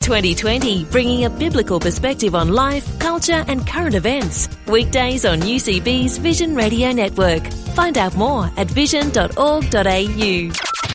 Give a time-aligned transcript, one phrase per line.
[0.00, 4.48] 2020, bringing a biblical perspective on life, culture, and current events.
[4.66, 7.46] Weekdays on UCB's Vision Radio Network.
[7.74, 10.50] Find out more at vision.org.au.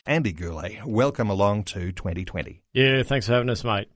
[0.08, 2.62] Andy Gourley, welcome along to 2020.
[2.72, 3.88] Yeah, thanks for having us, mate.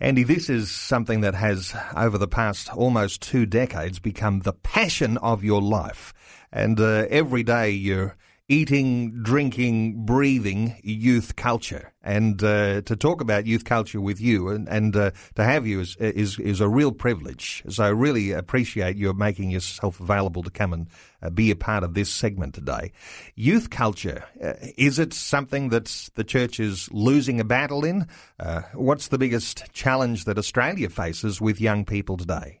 [0.00, 5.16] Andy, this is something that has, over the past almost two decades, become the passion
[5.18, 6.12] of your life.
[6.52, 8.16] And uh, every day you're
[8.50, 11.92] eating, drinking, breathing youth culture.
[12.02, 15.80] And uh, to talk about youth culture with you and, and uh, to have you
[15.80, 17.62] is, is, is a real privilege.
[17.68, 20.88] So I really appreciate you making yourself available to come and
[21.22, 22.90] uh, be a part of this segment today.
[23.36, 28.08] Youth culture, uh, is it something that the church is losing a battle in?
[28.40, 32.59] Uh, what's the biggest challenge that Australia faces with young people today?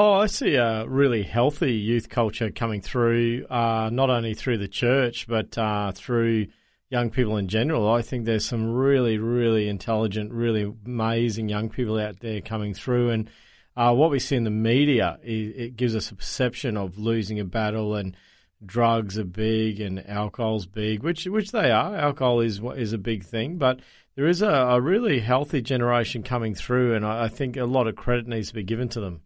[0.00, 4.68] Oh, I see a really healthy youth culture coming through, uh, not only through the
[4.68, 6.46] church, but uh, through
[6.88, 7.92] young people in general.
[7.92, 13.10] I think there's some really, really intelligent, really amazing young people out there coming through.
[13.10, 13.30] And
[13.76, 17.40] uh, what we see in the media, it, it gives us a perception of losing
[17.40, 18.16] a battle and
[18.64, 21.96] drugs are big and alcohol's big, which which they are.
[21.96, 23.80] Alcohol is is a big thing, but
[24.18, 27.86] there is a, a really healthy generation coming through, and I, I, think a lot
[27.86, 29.20] of credit needs to be given to them.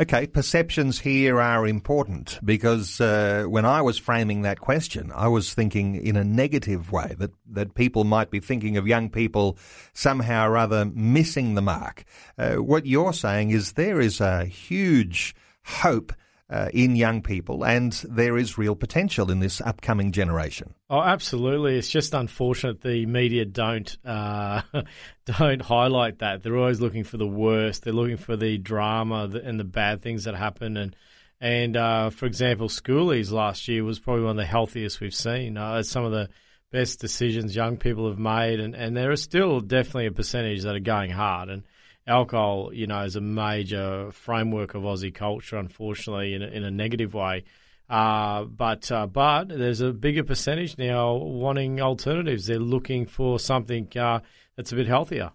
[0.00, 5.52] Okay, perceptions here are important because uh, when I was framing that question, I was
[5.52, 9.58] thinking in a negative way that, that people might be thinking of young people
[9.92, 12.04] somehow or other missing the mark.
[12.38, 16.10] Uh, what you're saying is there is a huge hope
[16.50, 20.74] uh, in young people, and there is real potential in this upcoming generation.
[20.88, 21.76] Oh, absolutely!
[21.76, 24.62] It's just unfortunate the media don't uh,
[25.26, 26.42] don't highlight that.
[26.42, 27.84] They're always looking for the worst.
[27.84, 30.76] They're looking for the drama and the bad things that happen.
[30.78, 30.96] And
[31.40, 35.58] and uh, for example, schoolies last year was probably one of the healthiest we've seen.
[35.58, 36.30] Uh, some of the
[36.72, 40.74] best decisions young people have made, and, and there are still definitely a percentage that
[40.74, 41.62] are going hard and
[42.08, 46.70] alcohol, you know, is a major framework of Aussie culture, unfortunately, in a, in a
[46.70, 47.44] negative way.
[47.88, 52.46] Uh, but uh, but there's a bigger percentage now wanting alternatives.
[52.46, 54.20] They're looking for something uh,
[54.56, 55.32] that's a bit healthier.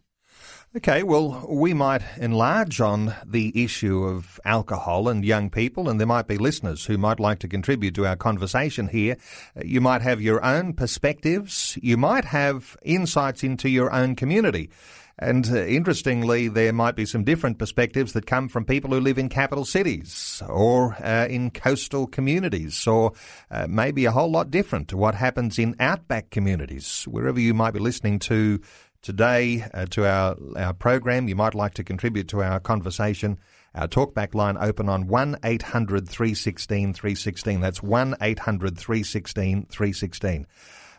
[0.75, 6.07] Okay, well, we might enlarge on the issue of alcohol and young people, and there
[6.07, 9.17] might be listeners who might like to contribute to our conversation here.
[9.63, 11.78] You might have your own perspectives.
[11.83, 14.72] You might have insights into your own community.
[15.19, 19.19] And uh, interestingly, there might be some different perspectives that come from people who live
[19.19, 23.13] in capital cities or uh, in coastal communities, or
[23.51, 27.06] uh, maybe a whole lot different to what happens in outback communities.
[27.07, 28.59] Wherever you might be listening to
[29.03, 33.38] today uh, to our, our program, you might like to contribute to our conversation.
[33.75, 37.62] Our talkback line open on 1 800 316 316.
[37.62, 40.47] That's 1 800 316 316.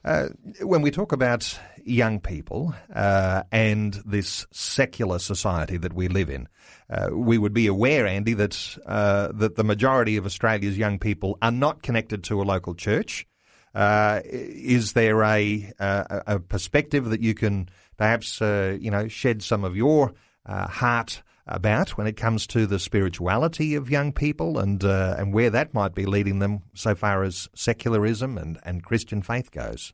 [0.05, 0.29] Uh,
[0.61, 6.47] when we talk about young people uh, and this secular society that we live in,
[6.91, 11.39] uh, we would be aware, Andy, that uh, that the majority of Australia's young people
[11.41, 13.27] are not connected to a local church.
[13.75, 19.65] Uh, is there a, a, a perspective that you can perhaps you know shed some
[19.65, 20.13] of your
[20.47, 21.23] heart?
[21.47, 25.75] about when it comes to the spirituality of young people and uh, and where that
[25.75, 29.93] might be leading them so far as secularism and, and Christian faith goes.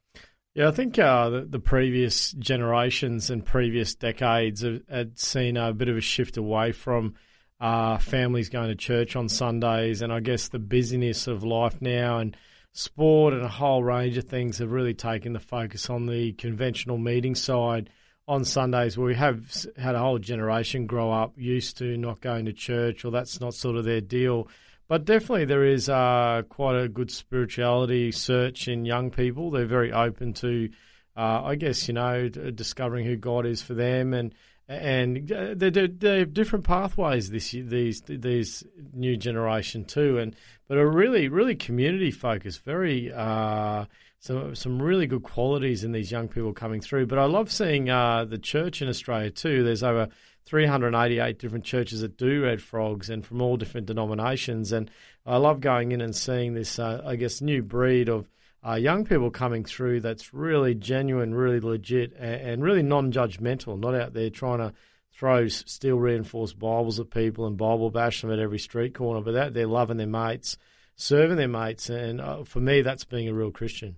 [0.55, 5.73] Yeah, I think uh, the, the, previous generations and previous decades have, had seen a
[5.73, 7.15] bit of a shift away from
[7.61, 12.19] uh, families going to church on Sundays, and I guess the busyness of life now
[12.19, 12.37] and
[12.73, 16.99] sport and a whole range of things have really taken the focus on the conventional
[16.99, 17.91] meeting side
[18.29, 22.45] on Sundays where we have had a whole generation grow up used to not going
[22.45, 24.49] to church or that's not sort of their deal.
[24.87, 29.51] But definitely there is uh, quite a good spirituality search in young people.
[29.51, 30.69] They're very open to,
[31.17, 34.35] uh, I guess, you know, discovering who God is for them and
[34.71, 38.63] and uh, they they have different pathways this these these
[38.95, 40.37] new generation too, and
[40.69, 43.87] but are really really community focused, very uh,
[44.21, 47.07] some some really good qualities in these young people coming through.
[47.07, 49.65] But I love seeing uh, the church in Australia too.
[49.65, 50.09] There's over
[50.45, 54.71] 388 different churches that do Red Frogs, and from all different denominations.
[54.71, 54.89] And
[55.27, 58.29] I love going in and seeing this, uh, I guess, new breed of
[58.67, 63.79] uh, young people coming through that's really genuine, really legit, and, and really non-judgmental.
[63.79, 64.73] Not out there trying to
[65.13, 69.33] throw steel reinforced Bibles at people and Bible bash them at every street corner, but
[69.33, 70.57] that they're loving their mates,
[70.97, 73.97] serving their mates, and uh, for me, that's being a real Christian.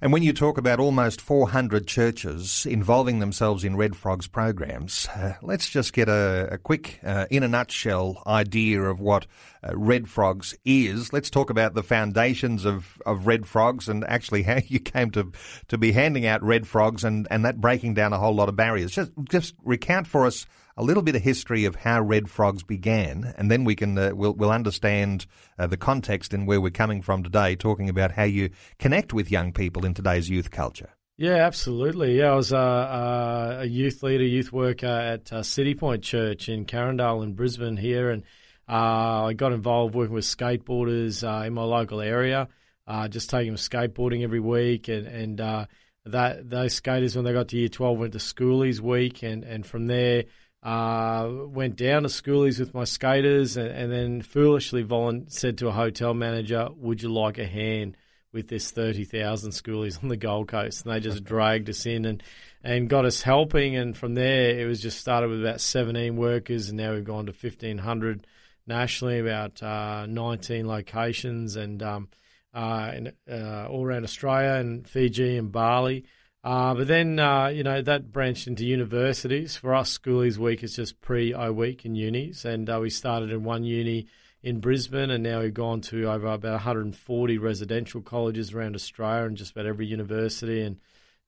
[0.00, 5.34] And when you talk about almost 400 churches involving themselves in Red Frogs programs, uh,
[5.42, 9.26] let's just get a, a quick, uh, in a nutshell, idea of what
[9.62, 11.12] uh, Red Frogs is.
[11.12, 15.32] Let's talk about the foundations of, of Red Frogs and actually how you came to,
[15.68, 18.56] to be handing out Red Frogs and, and that breaking down a whole lot of
[18.56, 18.92] barriers.
[18.92, 20.46] Just, just recount for us
[20.78, 24.12] a little bit of history of how Red Frogs began, and then we can uh,
[24.14, 25.26] we'll, we'll understand
[25.58, 29.30] uh, the context and where we're coming from today, talking about how you connect with
[29.30, 30.90] young people in today's youth culture.
[31.16, 32.18] Yeah, absolutely.
[32.18, 37.24] Yeah, I was a, a youth leader, youth worker at uh, Citipointe Church in Carindale
[37.24, 38.22] in Brisbane here, and
[38.68, 42.46] uh, I got involved working with skateboarders uh, in my local area,
[42.86, 45.66] uh, just taking them skateboarding every week, and and
[46.06, 49.66] that those skaters when they got to year twelve went to schoolies week, and and
[49.66, 50.22] from there
[50.62, 55.68] uh, went down to schoolies with my skaters and, and then foolishly volu- said to
[55.68, 57.96] a hotel manager, Would you like a hand
[58.32, 60.84] with this 30,000 schoolies on the Gold Coast?
[60.84, 62.22] And they just dragged us in and,
[62.64, 63.76] and got us helping.
[63.76, 67.26] And from there, it was just started with about 17 workers, and now we've gone
[67.26, 68.26] to 1,500
[68.66, 72.08] nationally, about uh, 19 locations, and um,
[72.52, 76.04] uh, in, uh, all around Australia and Fiji and Bali.
[76.48, 79.54] Uh, but then, uh, you know, that branched into universities.
[79.54, 82.46] For us, Schoolies Week is just pre O Week in unis.
[82.46, 84.06] And uh, we started in one uni
[84.42, 89.36] in Brisbane, and now we've gone to over about 140 residential colleges around Australia and
[89.36, 90.78] just about every university and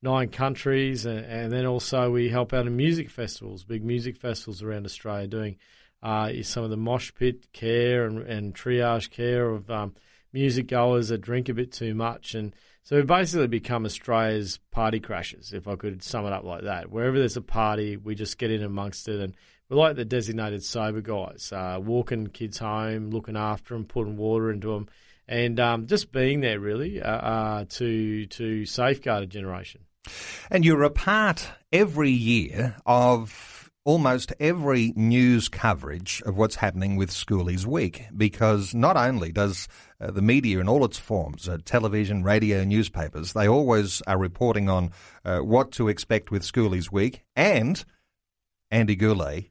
[0.01, 1.05] nine countries.
[1.05, 5.27] And, and then also we help out in music festivals, big music festivals around Australia,
[5.27, 5.57] doing
[6.03, 9.95] uh, some of the mosh pit care and, and triage care of um,
[10.33, 12.35] music goers that drink a bit too much.
[12.35, 16.65] And so we've basically become Australia's party crashers, if I could sum it up like
[16.65, 16.91] that.
[16.91, 19.35] Wherever there's a party, we just get in amongst it, and
[19.69, 24.51] we're like the designated sober guys, uh, walking kids home, looking after them, putting water
[24.51, 24.89] into them,
[25.29, 29.83] and um, just being there really uh, uh, to to safeguard a generation.
[30.51, 37.11] And you're a part every year of almost every news coverage of what's happening with
[37.11, 39.69] Schoolies Week because not only does
[40.01, 44.69] uh, the media in all its forms, uh, television, radio, newspapers, they always are reporting
[44.69, 44.91] on
[45.25, 47.85] uh, what to expect with Schoolies Week and
[48.71, 49.50] Andy Gourley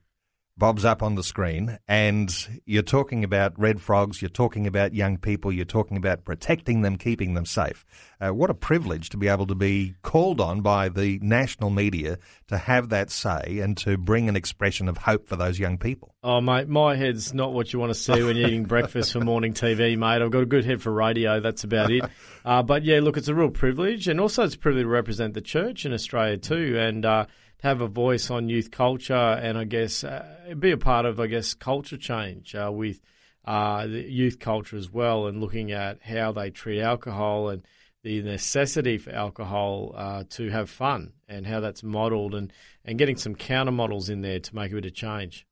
[0.60, 5.18] Bob's up on the screen, and you're talking about red frogs, you're talking about young
[5.18, 7.86] people, you're talking about protecting them, keeping them safe.
[8.20, 12.18] Uh, what a privilege to be able to be called on by the national media
[12.48, 16.14] to have that say and to bring an expression of hope for those young people.
[16.22, 19.22] Oh, mate, my head's not what you want to see when you're eating breakfast for
[19.22, 20.22] morning TV, mate.
[20.22, 22.04] I've got a good head for radio, that's about it.
[22.46, 25.34] Uh, but yeah, look, it's a real privilege, and also it's a privilege to represent
[25.34, 26.78] the church in Australia too.
[26.80, 27.26] And uh,
[27.62, 31.28] have a voice on youth culture and I guess uh, be a part of I
[31.28, 33.02] guess culture change uh, with
[33.46, 37.64] uh, youth culture as well and looking at how they treat alcohol and
[38.04, 42.54] the necessity for alcohol uh, to have fun and how that's modelled and,
[42.86, 45.46] and getting some counter models in there to make a bit of change.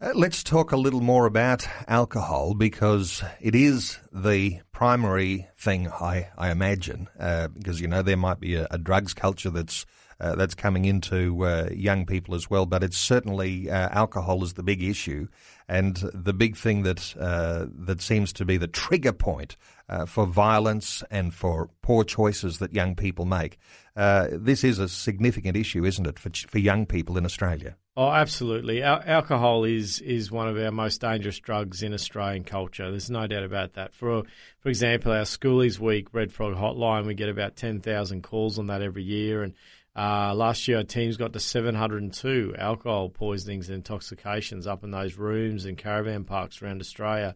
[0.00, 6.28] Uh, let's talk a little more about alcohol because it is the primary thing, I,
[6.36, 9.84] I imagine, uh, because, you know, there might be a, a drugs culture that's
[10.22, 12.64] uh, that's coming into uh, young people as well.
[12.64, 15.26] But it's certainly uh, alcohol is the big issue,
[15.68, 19.56] and the big thing that uh, that seems to be the trigger point
[19.88, 23.58] uh, for violence and for poor choices that young people make.
[23.94, 27.76] This is a significant issue, isn't it, for for young people in Australia?
[27.94, 28.82] Oh, absolutely.
[28.82, 32.90] Al- alcohol is is one of our most dangerous drugs in Australian culture.
[32.90, 33.94] There's no doubt about that.
[33.94, 34.22] For
[34.60, 38.68] for example, our Schoolies Week Red Frog Hotline, we get about ten thousand calls on
[38.68, 39.52] that every year, and
[39.94, 45.16] uh, last year, our teams got to 702 alcohol poisonings and intoxications up in those
[45.16, 47.34] rooms and caravan parks around Australia,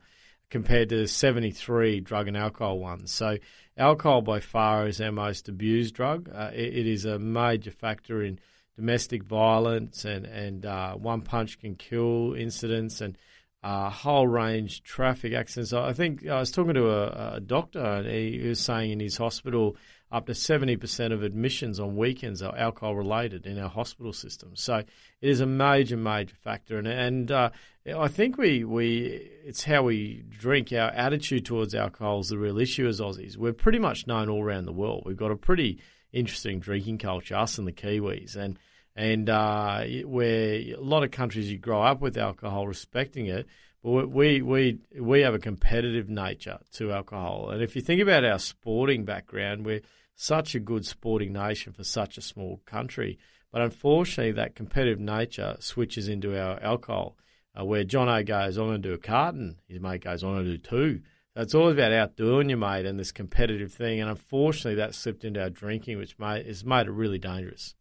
[0.48, 3.12] compared to 73 drug and alcohol ones.
[3.12, 3.36] So,
[3.76, 6.30] alcohol by far is our most abused drug.
[6.34, 8.38] Uh, it, it is a major factor in
[8.76, 13.16] domestic violence and and uh, one punch can kill incidents and
[13.62, 15.72] a whole range traffic accidents.
[15.72, 19.16] I think I was talking to a, a doctor and he was saying in his
[19.16, 19.76] hospital
[20.10, 24.52] up to 70% of admissions on weekends are alcohol related in our hospital system.
[24.54, 24.86] So it
[25.20, 26.78] is a major, major factor.
[26.78, 27.50] And, and uh,
[27.86, 30.72] I think we, we it's how we drink.
[30.72, 33.36] Our attitude towards alcohol is the real issue as Aussies.
[33.36, 35.02] We're pretty much known all around the world.
[35.06, 35.80] We've got a pretty
[36.12, 38.36] interesting drinking culture, us and the Kiwis.
[38.36, 38.58] And,
[38.94, 43.46] and uh, where a lot of countries you grow up with alcohol, respecting it,
[43.86, 47.50] we, we, we have a competitive nature to alcohol.
[47.50, 49.82] And if you think about our sporting background, we're
[50.16, 53.18] such a good sporting nation for such a small country.
[53.52, 57.16] But unfortunately, that competitive nature switches into our alcohol,
[57.58, 59.56] uh, where John O goes, going to do a carton.
[59.68, 61.00] His mate goes, going to do two.
[61.36, 64.00] So it's always about outdoing your mate and this competitive thing.
[64.00, 67.74] And unfortunately, that slipped into our drinking, which made, has made it really dangerous.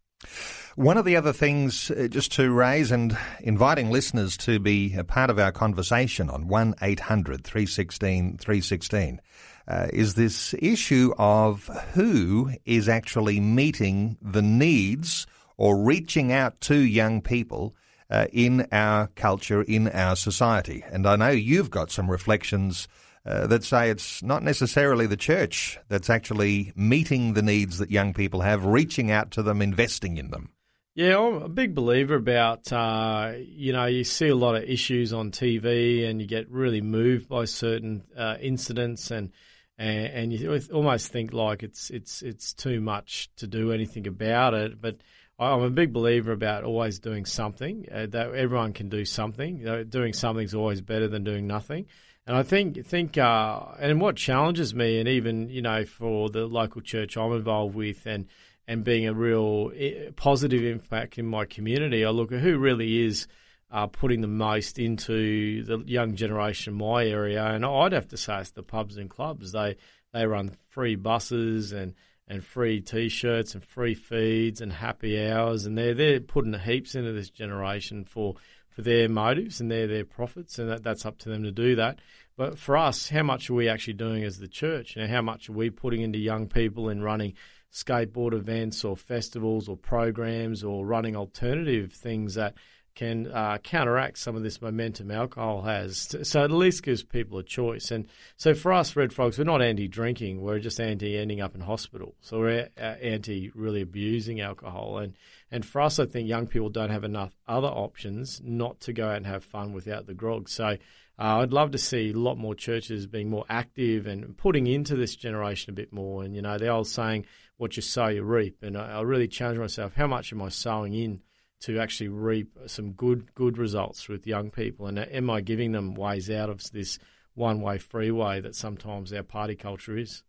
[0.76, 5.04] One of the other things, uh, just to raise and inviting listeners to be a
[5.04, 9.20] part of our conversation on 1 800 316 316
[9.68, 16.76] uh, is this issue of who is actually meeting the needs or reaching out to
[16.76, 17.74] young people
[18.10, 20.84] uh, in our culture, in our society.
[20.90, 22.86] And I know you've got some reflections
[23.26, 28.14] uh, that say it's not necessarily the church that's actually meeting the needs that young
[28.14, 30.50] people have, reaching out to them, investing in them.
[30.94, 35.12] Yeah, I'm a big believer about, uh, you know, you see a lot of issues
[35.12, 39.32] on TV and you get really moved by certain uh, incidents and,
[39.76, 44.54] and, and you almost think like it's it's it's too much to do anything about
[44.54, 44.80] it.
[44.80, 44.96] But
[45.38, 47.86] I'm a big believer about always doing something.
[47.92, 49.58] Uh, that everyone can do something.
[49.58, 51.86] You know, doing something is always better than doing nothing.
[52.26, 56.46] And I think think uh, and what challenges me, and even you know for the
[56.46, 58.26] local church I'm involved with, and
[58.66, 63.04] and being a real eh, positive impact in my community, I look at who really
[63.04, 63.28] is
[63.70, 68.16] uh, putting the most into the young generation in my area, and I'd have to
[68.16, 69.52] say it's the pubs and clubs.
[69.52, 69.76] They
[70.12, 71.94] they run free buses and
[72.26, 77.12] and free T-shirts and free feeds and happy hours, and they're they're putting heaps into
[77.12, 78.34] this generation for
[78.76, 81.74] for their motives and their their profits, and that, that's up to them to do
[81.76, 81.98] that.
[82.36, 84.98] But for us, how much are we actually doing as the church?
[84.98, 87.32] Know, how much are we putting into young people in running
[87.72, 92.54] skateboard events or festivals or programs or running alternative things that
[92.96, 96.16] can uh, counteract some of this momentum alcohol has.
[96.22, 97.90] So at least gives people a choice.
[97.90, 100.40] And so for us, Red Frogs, we're not anti-drinking.
[100.40, 102.14] We're just anti ending up in hospital.
[102.22, 104.98] So we're uh, anti really abusing alcohol.
[104.98, 105.14] And
[105.52, 109.08] and for us, I think young people don't have enough other options not to go
[109.08, 110.48] out and have fun without the grog.
[110.48, 110.76] So uh,
[111.18, 115.14] I'd love to see a lot more churches being more active and putting into this
[115.14, 116.24] generation a bit more.
[116.24, 117.26] And you know, the old saying,
[117.58, 120.48] "What you sow, you reap." And I, I really challenge myself: how much am I
[120.48, 121.20] sowing in?
[121.60, 124.86] To actually reap some good good results with young people?
[124.86, 126.98] And am I giving them ways out of this
[127.34, 130.22] one way freeway that sometimes our party culture is?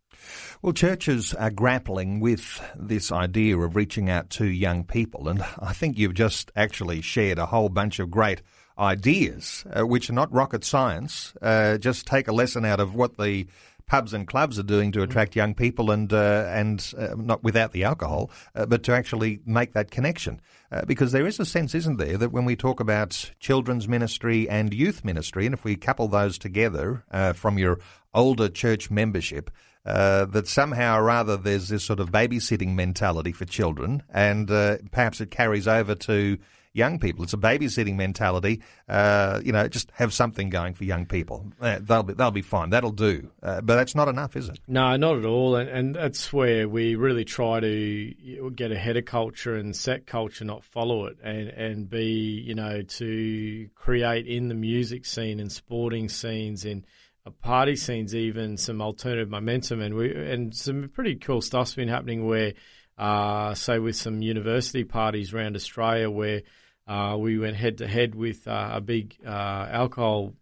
[0.62, 5.72] Well, churches are grappling with this idea of reaching out to young people, and I
[5.72, 8.42] think you've just actually shared a whole bunch of great
[8.78, 11.34] ideas, uh, which are not rocket science.
[11.42, 13.46] Uh, just take a lesson out of what the
[13.88, 17.72] pubs and clubs are doing to attract young people, and uh, and uh, not without
[17.72, 20.40] the alcohol, uh, but to actually make that connection.
[20.70, 24.48] Uh, because there is a sense, isn't there, that when we talk about children's ministry
[24.48, 27.80] and youth ministry, and if we couple those together uh, from your
[28.12, 29.50] older church membership,
[29.86, 34.48] uh, that somehow or rather there's this sort of babysitting mentality for children, and
[34.90, 36.36] perhaps it carries over to
[36.78, 37.24] young people.
[37.24, 38.62] It's a babysitting mentality.
[38.88, 41.52] Uh, you know, just have something going for young people.
[41.60, 42.70] Uh, they'll be they'll be fine.
[42.70, 43.30] That'll do.
[43.42, 44.60] Uh, but that's not enough, is it?
[44.66, 45.56] No, not at all.
[45.56, 50.44] And, and that's where we really try to get ahead of culture and set culture,
[50.44, 55.50] not follow it, and and be you know to create in the music scene and
[55.50, 56.84] sporting scenes in
[57.26, 61.88] uh, party scenes even some alternative momentum and we and some pretty cool stuff's been
[61.88, 62.54] happening where
[62.98, 66.42] uh, say with some university parties around Australia where
[66.88, 70.32] uh, we went head to head with uh, a big uh, alcohol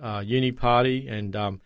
[0.00, 1.60] uh, uni party, and um,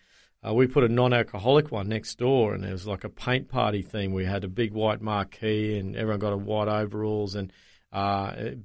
[0.46, 3.82] uh, we put a non-alcoholic one next door, and it was like a paint party
[3.82, 4.12] theme.
[4.12, 7.52] We had a big white marquee, and everyone got a white overalls and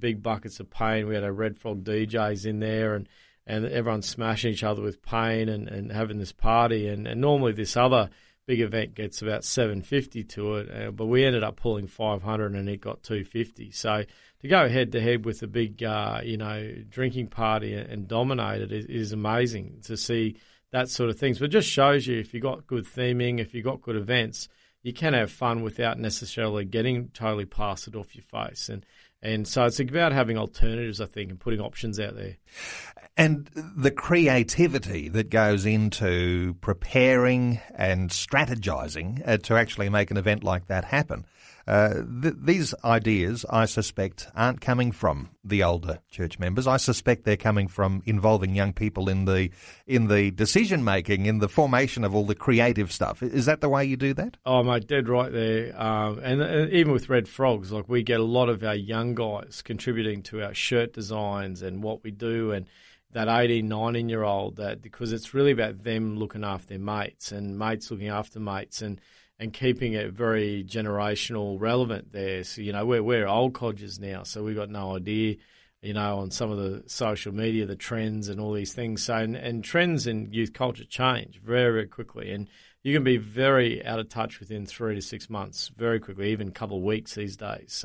[0.00, 1.06] big buckets of paint.
[1.06, 3.06] We had a Red Frog DJs in there, and
[3.46, 6.88] and everyone smashing each other with paint and, and having this party.
[6.88, 8.10] And, and normally this other
[8.46, 12.68] big event gets about 750 to it, uh, but we ended up pulling 500 and
[12.68, 13.70] it got 250.
[13.72, 14.04] So
[14.46, 18.62] to go head to head with a big, uh, you know, drinking party and dominate
[18.62, 20.36] it is, is, amazing to see
[20.72, 21.38] that sort of things.
[21.38, 24.48] But it just shows you if you've got good theming, if you've got good events,
[24.82, 28.68] you can have fun without necessarily getting totally plastered off your face.
[28.68, 28.86] And
[29.22, 32.36] and so it's about having alternatives, I think, and putting options out there.
[33.16, 40.44] And the creativity that goes into preparing and strategizing uh, to actually make an event
[40.44, 41.24] like that happen.
[41.66, 46.66] Uh, th- these ideas, I suspect, aren't coming from the older church members.
[46.66, 49.50] I suspect they're coming from involving young people in the
[49.86, 53.22] in the decision making, in the formation of all the creative stuff.
[53.22, 54.36] Is that the way you do that?
[54.46, 55.80] Oh, mate, dead right there.
[55.80, 59.14] Um, and, and, even with Red Frogs, like we get a lot of our young
[59.16, 62.66] guys contributing to our shirt designs and what we do, and
[63.12, 67.32] that 18, 19 year old that because it's really about them looking after their mates
[67.32, 69.00] and mates looking after mates and
[69.38, 72.42] and keeping it very generational relevant there.
[72.44, 75.36] So, you know, we're, we're old codgers now, so we've got no idea,
[75.82, 79.02] you know, on some of the social media, the trends and all these things.
[79.02, 82.32] So, and, and trends in youth culture change very, very quickly.
[82.32, 82.48] And
[82.82, 86.48] you can be very out of touch within three to six months, very quickly, even
[86.48, 87.84] a couple of weeks these days.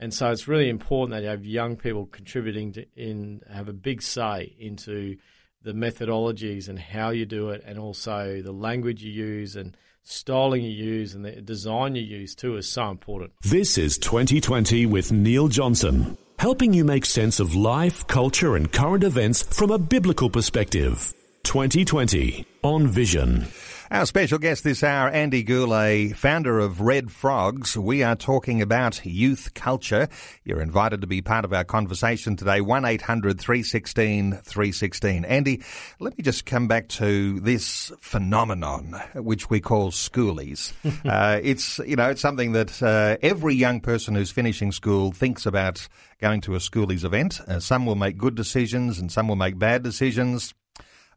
[0.00, 3.72] And so it's really important that you have young people contributing to in have a
[3.72, 5.16] big say into
[5.62, 10.62] the methodologies and how you do it, and also the language you use and styling
[10.62, 13.32] you use and the design you use too is so important.
[13.42, 19.04] This is 2020 with Neil Johnson, helping you make sense of life, culture, and current
[19.04, 21.12] events from a biblical perspective.
[21.44, 23.46] 2020 on Vision.
[23.90, 27.74] Our special guest this hour, Andy Gourley, founder of Red Frogs.
[27.74, 30.08] We are talking about youth culture.
[30.44, 35.24] You're invited to be part of our conversation today, 1-800-316-316.
[35.26, 35.62] Andy,
[36.00, 40.74] let me just come back to this phenomenon, which we call schoolies.
[41.06, 45.46] uh, it's, you know, it's something that uh, every young person who's finishing school thinks
[45.46, 45.88] about
[46.20, 47.40] going to a schoolies event.
[47.48, 50.52] Uh, some will make good decisions and some will make bad decisions.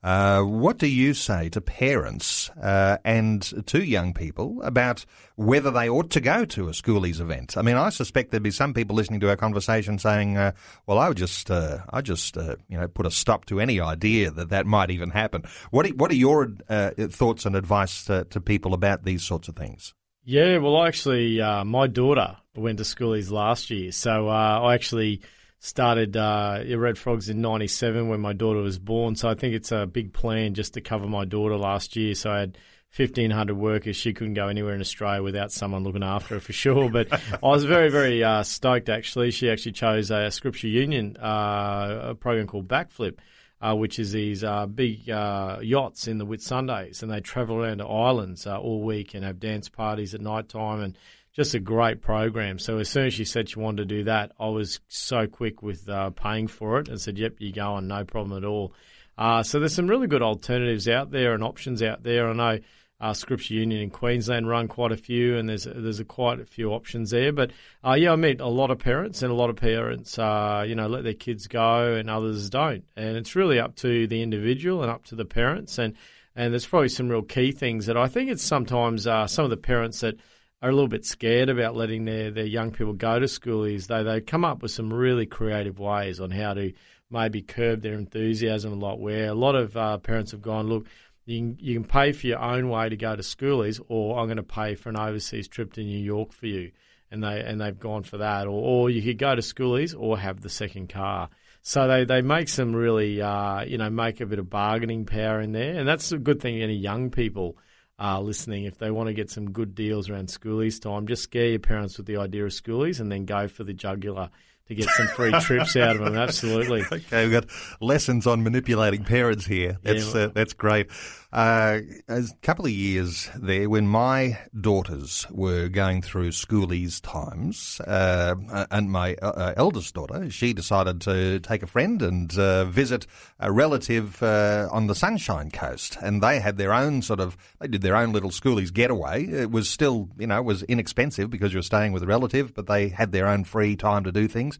[0.03, 5.05] Uh, what do you say to parents uh, and to young people about
[5.35, 7.55] whether they ought to go to a schoolies event?
[7.55, 10.53] I mean, I suspect there'd be some people listening to our conversation saying, uh,
[10.87, 13.79] "Well, I would just, uh, I just, uh, you know, put a stop to any
[13.79, 18.25] idea that that might even happen." What are, What are your thoughts and advice to,
[18.25, 19.93] to, people about these sorts of things?
[20.23, 25.21] Yeah, well, actually, my daughter went to schoolies last year, so I actually
[25.61, 29.15] started uh, Red Frogs in '97 when my daughter was born.
[29.15, 32.15] So I think it's a big plan just to cover my daughter last year.
[32.15, 32.57] So I had
[32.97, 33.95] 1,500 workers.
[33.95, 36.89] She couldn't go anywhere in Australia without someone looking after her for sure.
[36.89, 39.31] But I was very, very uh, stoked actually.
[39.31, 43.19] She actually chose a, Scripture Union uh, a program called Backflip.
[43.63, 47.77] Uh, which is these uh, big uh, yachts in the Whitsundays, and they travel around
[47.77, 50.97] to islands uh, all week and have dance parties at night time and
[51.33, 52.59] just a great program.
[52.59, 55.61] So as soon as she said she wanted to do that, I was so quick
[55.61, 58.73] with uh, paying for it and said, "Yep, you go on, no problem at all."
[59.17, 62.29] Uh, so there's some really good alternatives out there and options out there.
[62.29, 62.59] I know
[63.01, 66.45] uh, Scripture Union in Queensland run quite a few, and there's there's a quite a
[66.45, 67.33] few options there.
[67.33, 67.51] But
[67.83, 70.75] uh, yeah, I meet a lot of parents, and a lot of parents, uh, you
[70.75, 72.83] know, let their kids go, and others don't.
[72.95, 75.79] And it's really up to the individual and up to the parents.
[75.79, 75.95] And
[76.35, 79.49] and there's probably some real key things that I think it's sometimes uh, some of
[79.49, 80.17] the parents that
[80.61, 84.03] are a little bit scared about letting their, their young people go to schoolies, though
[84.03, 86.73] they come up with some really creative ways on how to
[87.09, 88.99] maybe curb their enthusiasm a lot.
[88.99, 90.85] Where a lot of uh, parents have gone, look,
[91.25, 94.27] you can, you can pay for your own way to go to schoolies, or I'm
[94.27, 96.71] going to pay for an overseas trip to New York for you,
[97.09, 100.17] and they and they've gone for that, or, or you could go to schoolies or
[100.17, 101.29] have the second car.
[101.63, 105.41] So they, they make some really, uh, you know, make a bit of bargaining power
[105.41, 106.61] in there, and that's a good thing.
[106.61, 107.57] Any young people
[108.01, 111.49] uh, listening, if they want to get some good deals around schoolies time, just scare
[111.49, 114.29] your parents with the idea of schoolies and then go for the jugular
[114.67, 116.15] to get some free trips out of them.
[116.17, 116.83] Absolutely.
[116.91, 117.45] Okay, we've got
[117.79, 119.77] lessons on manipulating parents here.
[119.83, 120.21] That's yeah.
[120.21, 120.89] uh, that's great.
[121.33, 128.35] Uh, a couple of years there, when my daughters were going through schoolies times, uh,
[128.69, 133.07] and my uh, uh, eldest daughter, she decided to take a friend and uh, visit
[133.39, 137.81] a relative on the Sunshine Coast, and they had their own sort of, they did
[137.81, 139.25] their own little schoolies getaway.
[139.25, 142.53] It was still, you know, it was inexpensive because you were staying with a relative,
[142.53, 144.59] but they had their own free time to do things.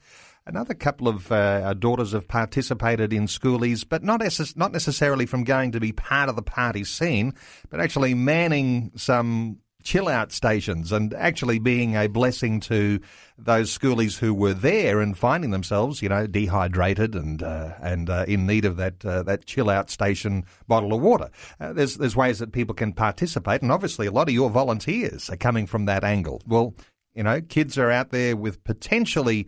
[0.51, 4.21] Another couple of uh, daughters have participated in schoolies, but not,
[4.57, 7.33] not necessarily from going to be part of the party scene,
[7.69, 12.99] but actually manning some chill out stations and actually being a blessing to
[13.37, 18.25] those schoolies who were there and finding themselves, you know, dehydrated and uh, and uh,
[18.27, 21.29] in need of that uh, that chill out station bottle of water.
[21.61, 25.29] Uh, there's there's ways that people can participate, and obviously a lot of your volunteers
[25.29, 26.41] are coming from that angle.
[26.45, 26.75] Well,
[27.13, 29.47] you know, kids are out there with potentially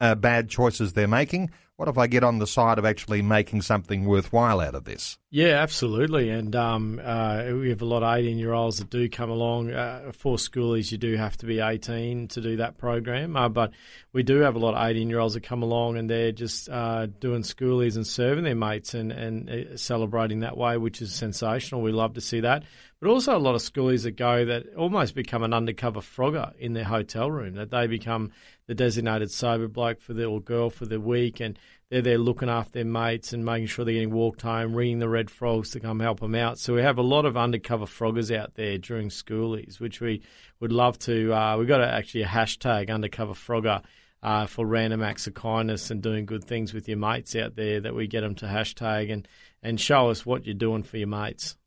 [0.00, 1.50] uh, bad choices they're making.
[1.76, 5.18] What if I get on the side of actually making something worthwhile out of this?
[5.30, 6.30] Yeah, absolutely.
[6.30, 9.72] And um, uh, we have a lot of 18 year olds that do come along.
[9.72, 13.36] Uh, for schoolies, you do have to be 18 to do that program.
[13.36, 13.72] Uh, but
[14.12, 16.68] we do have a lot of 18 year olds that come along and they're just
[16.68, 21.12] uh, doing schoolies and serving their mates and, and uh, celebrating that way, which is
[21.12, 21.82] sensational.
[21.82, 22.62] We love to see that.
[23.04, 26.72] But also a lot of schoolies that go that almost become an undercover frogger in
[26.72, 28.32] their hotel room, that they become
[28.66, 31.58] the designated sober bloke for the or girl for the week, and
[31.90, 35.08] they're there looking after their mates and making sure they're getting walked home, ringing the
[35.10, 36.58] red frogs to come help them out.
[36.58, 40.22] So we have a lot of undercover froggers out there during schoolies, which we
[40.60, 41.30] would love to.
[41.30, 43.82] Uh, we've got a, actually a hashtag undercover frogger.
[44.22, 47.80] Uh, for random acts of kindness and doing good things with your mates out there,
[47.80, 49.28] that we get them to hashtag and,
[49.62, 51.58] and show us what you're doing for your mates.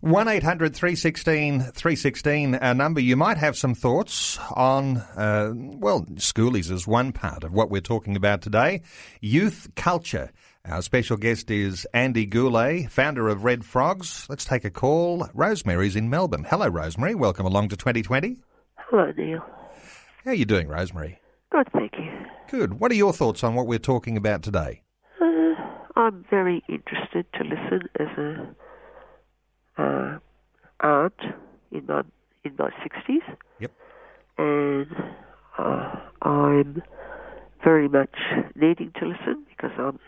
[0.00, 3.00] 1 800 316 316, our number.
[3.00, 7.80] You might have some thoughts on, uh, well, schoolies is one part of what we're
[7.80, 8.82] talking about today.
[9.20, 10.30] Youth culture.
[10.66, 14.26] Our special guest is Andy Gourley, founder of Red Frogs.
[14.30, 15.28] Let's take a call.
[15.34, 16.46] Rosemary's in Melbourne.
[16.48, 17.14] Hello, Rosemary.
[17.14, 18.38] Welcome along to 2020.
[18.76, 19.44] Hello, Neil.
[20.24, 21.18] How are you doing, Rosemary?
[21.52, 22.10] Good, thank you.
[22.48, 22.80] Good.
[22.80, 24.82] What are your thoughts on what we're talking about today?
[25.20, 25.54] Uh,
[25.96, 28.54] I'm very interested to listen as a
[29.78, 30.18] uh,
[30.80, 31.14] aunt
[31.72, 32.02] in my
[32.44, 33.22] in my sixties.
[33.58, 33.72] Yep.
[34.38, 34.86] And
[35.58, 36.82] uh, I'm
[37.62, 38.14] very much
[38.54, 39.98] needing to listen because I'm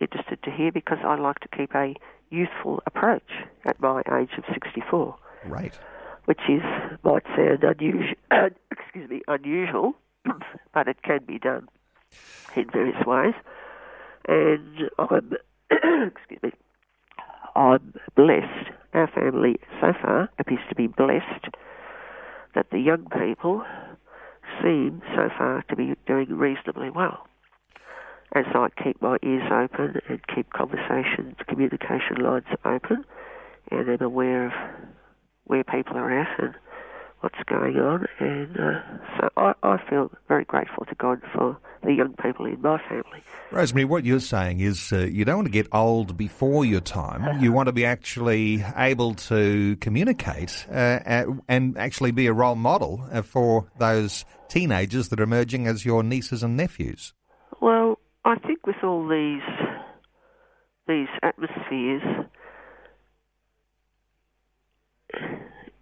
[0.00, 1.94] interested to hear because I like to keep a
[2.30, 3.30] youthful approach
[3.64, 5.14] at my age of 64,
[5.46, 5.78] Right.
[6.24, 6.62] which is
[7.04, 8.14] might sound unusual.
[8.70, 9.92] excuse me, unusual,
[10.74, 11.68] but it can be done
[12.56, 13.34] in various ways.
[14.26, 15.32] And I'm
[15.70, 16.52] excuse me,
[17.54, 18.70] I'm blessed.
[18.92, 21.48] Our family so far appears to be blessed
[22.54, 23.64] that the young people
[24.62, 27.26] seem so far to be doing reasonably well.
[28.34, 33.04] As I keep my ears open and keep conversations, communication lines open,
[33.70, 34.52] and am aware of
[35.44, 36.54] where people are at and
[37.20, 38.80] what's going on, and uh,
[39.18, 43.22] so I, I feel very grateful to God for the young people in my family.
[43.50, 47.40] Rosemary, what you're saying is uh, you don't want to get old before your time.
[47.40, 53.06] You want to be actually able to communicate uh, and actually be a role model
[53.12, 57.12] uh, for those teenagers that are emerging as your nieces and nephews.
[57.60, 59.42] Well, I think with all these
[60.86, 62.02] these atmospheres,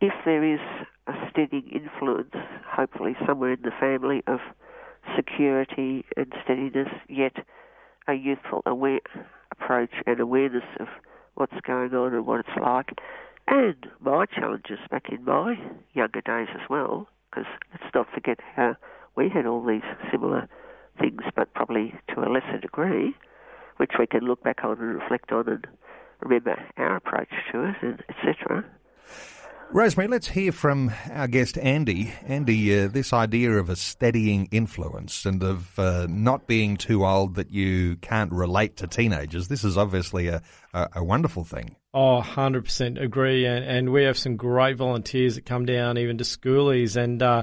[0.01, 0.61] if there is
[1.07, 2.35] a steadying influence,
[2.67, 4.38] hopefully somewhere in the family of
[5.17, 7.37] security and steadiness, yet
[8.09, 9.01] a youthful aware
[9.51, 10.88] approach and awareness of
[11.35, 12.99] what's going on and what it's like,
[13.49, 15.55] and my challenges back in my
[15.93, 18.77] younger days as well, because let's not forget how
[19.17, 20.49] we had all these similar
[21.01, 23.15] things, but probably to a lesser degree,
[23.79, 25.67] which we can look back on and reflect on and
[26.21, 28.65] remember our approach to it, and etc.
[29.74, 32.12] Rosemary, let's hear from our guest Andy.
[32.26, 37.37] Andy, uh, this idea of a steadying influence and of uh, not being too old
[37.37, 40.42] that you can't relate to teenagers, this is obviously a,
[40.74, 41.74] a, a wonderful thing.
[41.94, 43.46] Oh, 100% agree.
[43.46, 47.42] And, and we have some great volunteers that come down even to schoolies and, uh,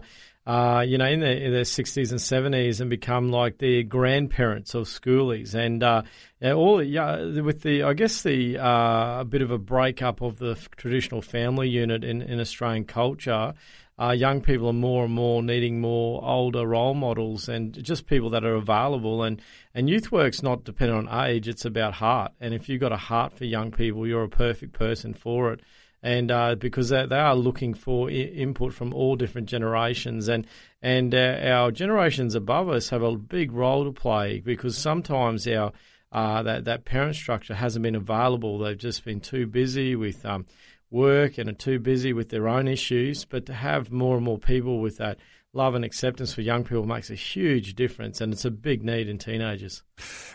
[0.49, 4.73] uh, you know, in their, in their 60s and 70s and become like the grandparents
[4.73, 5.53] of schoolies.
[5.53, 6.01] And uh,
[6.41, 10.55] all yeah, with the, I guess, the uh, a bit of a breakup of the
[10.75, 13.53] traditional family unit in, in Australian culture.
[14.01, 18.31] Uh, young people are more and more needing more older role models and just people
[18.31, 19.21] that are available.
[19.21, 19.39] And,
[19.75, 22.31] and youth work's not dependent on age, it's about heart.
[22.41, 25.59] And if you've got a heart for young people, you're a perfect person for it
[26.01, 30.47] and uh, because they, are looking for I- input from all different generations, and
[30.81, 35.71] and uh, our generations above us have a big role to play because sometimes our
[36.11, 38.59] uh, that that parent structure hasn't been available.
[38.59, 40.45] They've just been too busy with um,
[40.89, 43.25] work and are too busy with their own issues.
[43.25, 45.17] But to have more and more people with that
[45.53, 49.07] love and acceptance for young people makes a huge difference, and it's a big need
[49.07, 49.83] in teenagers.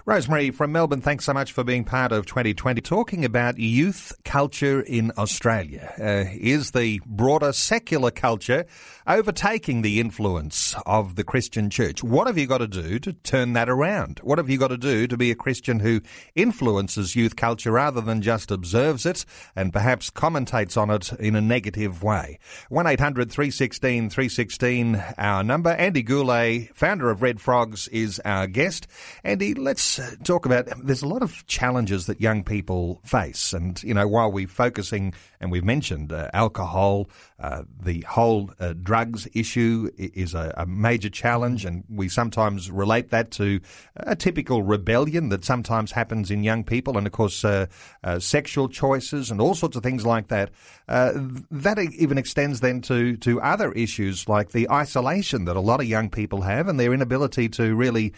[0.06, 2.80] Rosemary from Melbourne, thanks so much for being part of 2020.
[2.82, 5.94] Talking about youth culture in Australia.
[5.98, 8.66] Uh, is the broader secular culture
[9.06, 12.02] overtaking the influence of the Christian church?
[12.02, 14.20] What have you got to do to turn that around?
[14.22, 16.02] What have you got to do to be a Christian who
[16.34, 19.24] influences youth culture rather than just observes it
[19.56, 22.38] and perhaps commentates on it in a negative way?
[22.68, 25.70] 1 800 316 316, our number.
[25.70, 28.86] Andy Gourley, founder of Red Frogs, is our guest.
[29.22, 33.52] Andy, let's uh, talk about there's a lot of challenges that young people face.
[33.52, 37.06] And, you know, while we're focusing, and we've mentioned uh, alcohol,
[37.38, 43.10] uh, the whole uh, drugs issue is a, a, major challenge, and we sometimes relate
[43.10, 43.60] that to
[43.96, 47.66] a typical rebellion that sometimes happens in young people, and of course, uh,
[48.02, 50.50] uh, sexual choices and all sorts of things like that.
[50.86, 55.86] that even extends then to, to other issues like the isolation that a lot of
[55.86, 58.14] young people have and their inability to really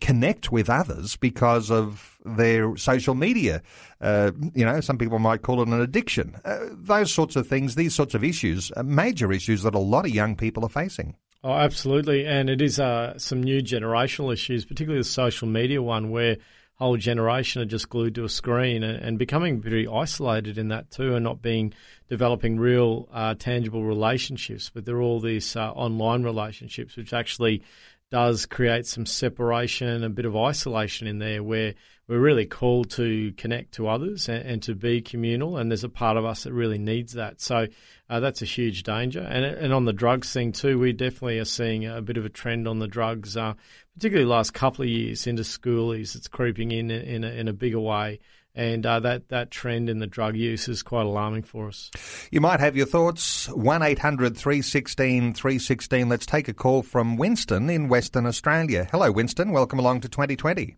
[0.00, 3.62] connect with others because of their social media.
[4.00, 6.36] Uh, you know, some people might call it an addiction.
[6.44, 10.10] Uh, those sorts of things, these sorts of issues, major issues that a lot of
[10.12, 11.16] young people are facing.
[11.42, 12.26] Oh, absolutely.
[12.26, 16.36] And it is uh, some new generational issues, particularly the social media one, where
[16.74, 20.90] whole generation are just glued to a screen and, and becoming very isolated in that
[20.90, 21.72] too, and not being
[22.08, 24.70] developing real uh, tangible relationships.
[24.72, 27.62] But they're all these uh, online relationships, which actually
[28.10, 31.74] does create some separation, and a bit of isolation in there where
[32.08, 35.56] we're really called to connect to others and, and to be communal.
[35.56, 37.40] And there's a part of us that really needs that.
[37.40, 37.68] So
[38.08, 39.20] uh, that's a huge danger.
[39.20, 42.28] And, and on the drugs thing too, we definitely are seeing a bit of a
[42.28, 43.54] trend on the drugs, uh,
[43.94, 46.16] particularly last couple of years into schoolies.
[46.16, 48.18] It's creeping in in a, in a bigger way
[48.54, 51.90] and uh, that that trend in the drug use is quite alarming for us.
[52.30, 53.48] You might have your thoughts.
[53.48, 58.88] One 316 316 Let's take a call from Winston in Western Australia.
[58.90, 59.52] Hello, Winston.
[59.52, 60.76] Welcome along to 2020.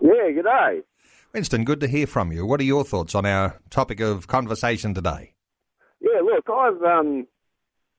[0.00, 0.80] Yeah, good day.
[1.32, 2.44] Winston, good to hear from you.
[2.44, 5.34] What are your thoughts on our topic of conversation today?
[6.00, 7.26] Yeah, look, I've um,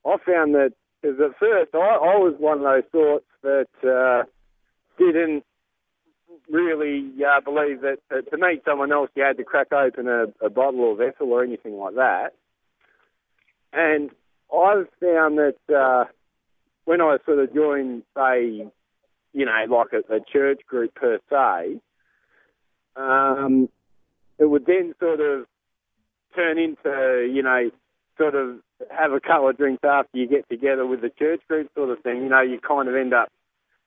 [0.04, 0.72] I found that
[1.04, 4.24] as at first I, I was one of those thoughts that uh,
[4.98, 5.44] didn't
[6.50, 10.26] really uh, believe that, that to meet someone else you had to crack open a,
[10.44, 12.34] a bottle or vessel or anything like that.
[13.72, 14.10] And
[14.52, 16.04] I've found that uh,
[16.84, 18.66] when I sort of joined, say,
[19.32, 21.80] you know, like a, a church group per se,
[22.96, 23.68] um,
[24.38, 25.46] it would then sort of
[26.34, 27.70] turn into, you know,
[28.18, 28.56] sort of
[28.90, 32.00] have a couple of drinks after you get together with the church group sort of
[32.00, 32.22] thing.
[32.22, 33.30] You know, you kind of end up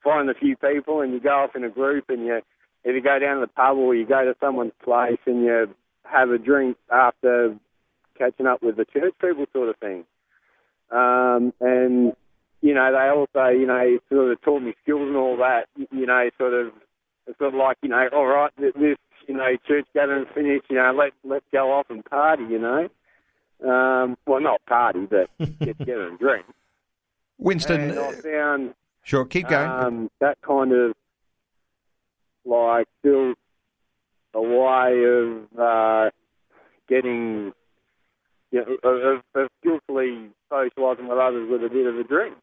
[0.05, 2.39] finding a few people and you go off in a group and you
[2.87, 5.67] either go down to the pub or you go to someone's place and you
[6.03, 7.57] have a drink after
[8.17, 10.05] catching up with the church people sort of thing.
[10.91, 12.13] Um, and,
[12.61, 16.05] you know, they also, you know, sort of taught me skills and all that, you
[16.05, 16.71] know, sort of,
[17.27, 18.73] it's sort of like, you know, all right, this,
[19.27, 22.87] you know, church gathering finished, you know, let, let's go off and party, you know.
[23.63, 26.45] Um, well, not party, but get together and drink.
[27.39, 28.73] Winston, and I found
[29.05, 29.69] sure, keep going.
[29.69, 30.91] Um, that kind of
[32.43, 33.37] like built
[34.33, 36.09] a way of uh,
[36.89, 37.53] getting,
[38.51, 42.35] you know, of, of skillfully socialising with others with a bit of a drink.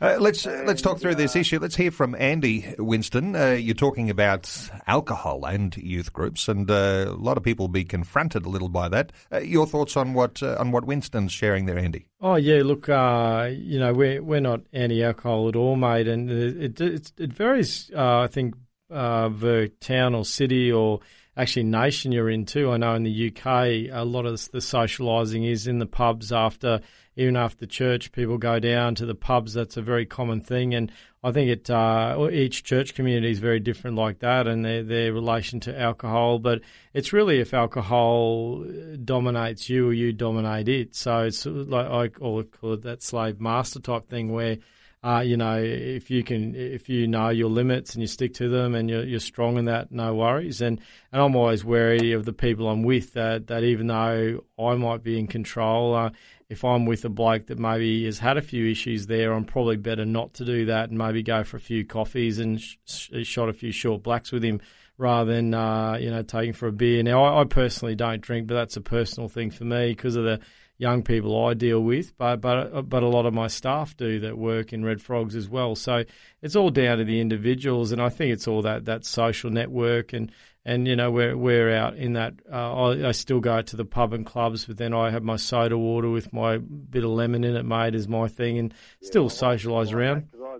[0.00, 1.58] Uh, let's and, let's talk through this issue.
[1.58, 3.36] Let's hear from Andy Winston.
[3.36, 7.84] Uh, you're talking about alcohol and youth groups, and uh, a lot of people be
[7.84, 9.12] confronted a little by that.
[9.32, 12.06] Uh, your thoughts on what uh, on what Winston's sharing there, Andy?
[12.20, 16.80] Oh yeah, look, uh, you know we're we're not anti-alcohol at all, mate, and it
[16.80, 17.90] it, it varies.
[17.96, 18.54] I think
[18.90, 21.00] the town or city or
[21.36, 22.70] actually nation you're in too.
[22.70, 26.80] I know in the UK a lot of the socialising is in the pubs after
[27.16, 29.54] even after church, people go down to the pubs.
[29.54, 30.90] That's a very common thing, and
[31.22, 35.12] I think it uh, each church community is very different like that, and their their
[35.12, 36.38] relation to alcohol.
[36.40, 38.64] But it's really if alcohol
[39.04, 40.96] dominates you or you dominate it.
[40.96, 44.58] So it's like I call it that slave master type thing where
[45.04, 48.48] uh, you know, if you can, if you know your limits and you stick to
[48.48, 50.62] them and you're, you're strong in that, no worries.
[50.62, 50.80] And
[51.12, 55.02] and I'm always wary of the people I'm with that that even though I might
[55.02, 56.10] be in control, uh,
[56.48, 59.76] if I'm with a bloke that maybe has had a few issues there, I'm probably
[59.76, 63.50] better not to do that and maybe go for a few coffees and sh- shot
[63.50, 64.62] a few short blacks with him
[64.96, 67.02] rather than uh, you know taking for a beer.
[67.02, 70.24] Now I, I personally don't drink, but that's a personal thing for me because of
[70.24, 70.40] the
[70.78, 74.36] young people I deal with, but but but a lot of my staff do that
[74.36, 75.74] work in Red Frogs as well.
[75.74, 76.04] So
[76.42, 80.12] it's all down to the individuals, and I think it's all that that social network
[80.12, 80.30] and.
[80.66, 82.36] And you know we're we're out in that.
[82.50, 85.36] Uh, I, I, still go to the pub and clubs, but then I have my
[85.36, 89.06] soda water with my bit of lemon in it, made as my thing, and yeah,
[89.06, 90.28] still socialise around.
[90.42, 90.56] I,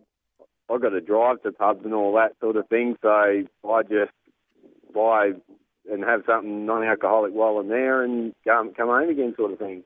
[0.70, 4.12] I've got to drive to pubs and all that sort of thing, so I just
[4.94, 5.31] buy
[5.90, 9.85] and have something non-alcoholic while I'm there, and come come home again, sort of thing.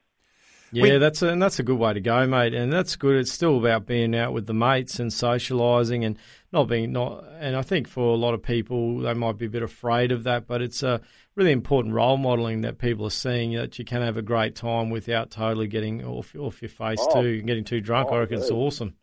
[0.71, 2.55] Yeah, we, that's a, and that's a good way to go, mate.
[2.55, 3.17] And that's good.
[3.17, 6.19] It's still about being out with the mates and socialising and
[6.53, 7.25] not being not.
[7.39, 10.25] And I think for a lot of people, they might be a bit afraid of
[10.25, 11.01] that, but it's a
[11.35, 14.91] really important role modelling that people are seeing that you can have a great time
[14.91, 18.11] without totally getting off off your face oh, too, getting too drunk.
[18.11, 18.95] I, I reckon it's awesome.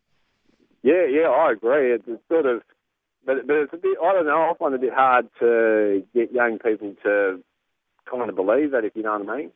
[0.82, 1.94] Yeah, yeah, I agree.
[1.94, 2.62] It's, it's sort of,
[3.24, 3.98] but but it's a bit.
[4.00, 4.50] I don't know.
[4.50, 7.42] I find it a bit hard to get young people to
[8.08, 9.50] kind of believe that, if you know what I mean.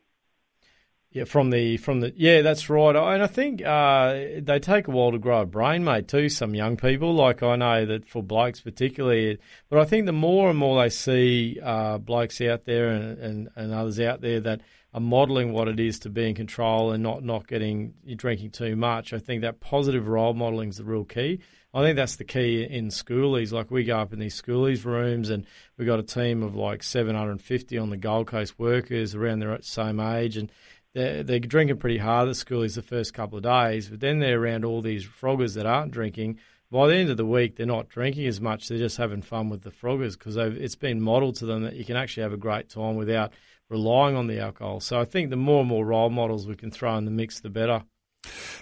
[1.13, 2.95] Yeah, from the from the yeah, that's right.
[2.95, 6.07] And I think uh, they take a while to grow a brain, mate.
[6.07, 9.37] Too some young people, like I know that for blokes particularly.
[9.69, 13.49] But I think the more and more they see uh, blokes out there and, and,
[13.57, 14.61] and others out there that
[14.93, 18.77] are modelling what it is to be in control and not not getting drinking too
[18.77, 21.41] much, I think that positive role modelling is the real key.
[21.73, 23.53] I think that's the key in schoolies.
[23.53, 25.45] Like we go up in these schoolies rooms, and
[25.77, 29.99] we got a team of like 750 on the Gold Coast workers around their same
[29.99, 30.51] age, and
[30.93, 34.19] they're, they're drinking pretty hard at school schoolies the first couple of days, but then
[34.19, 36.39] they're around all these froggers that aren't drinking.
[36.69, 38.67] By the end of the week, they're not drinking as much.
[38.67, 41.85] They're just having fun with the froggers because it's been modelled to them that you
[41.85, 43.33] can actually have a great time without
[43.69, 44.79] relying on the alcohol.
[44.79, 47.39] So I think the more and more role models we can throw in the mix,
[47.39, 47.83] the better.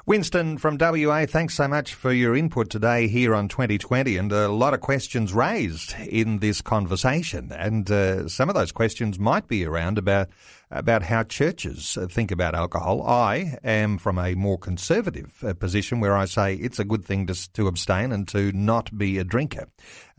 [0.06, 4.48] Winston from WA, thanks so much for your input today here on 2020 and a
[4.48, 7.52] lot of questions raised in this conversation.
[7.52, 10.30] And uh, some of those questions might be around about
[10.72, 13.02] about how churches think about alcohol.
[13.02, 17.26] I am from a more conservative uh, position where I say it's a good thing
[17.28, 19.68] to, to abstain and to not be a drinker.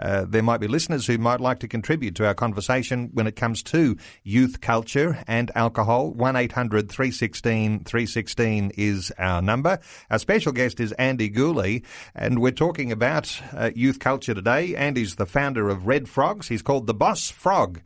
[0.00, 3.36] Uh, there might be listeners who might like to contribute to our conversation when it
[3.36, 6.10] comes to youth culture and alcohol.
[6.12, 9.78] 1 800 316 316 is our number.
[10.10, 11.84] Our special guest is Andy Gourley,
[12.14, 14.74] and we're talking about uh, youth culture today.
[14.74, 16.48] Andy's the founder of Red Frogs.
[16.48, 17.80] He's called the Boss Frog.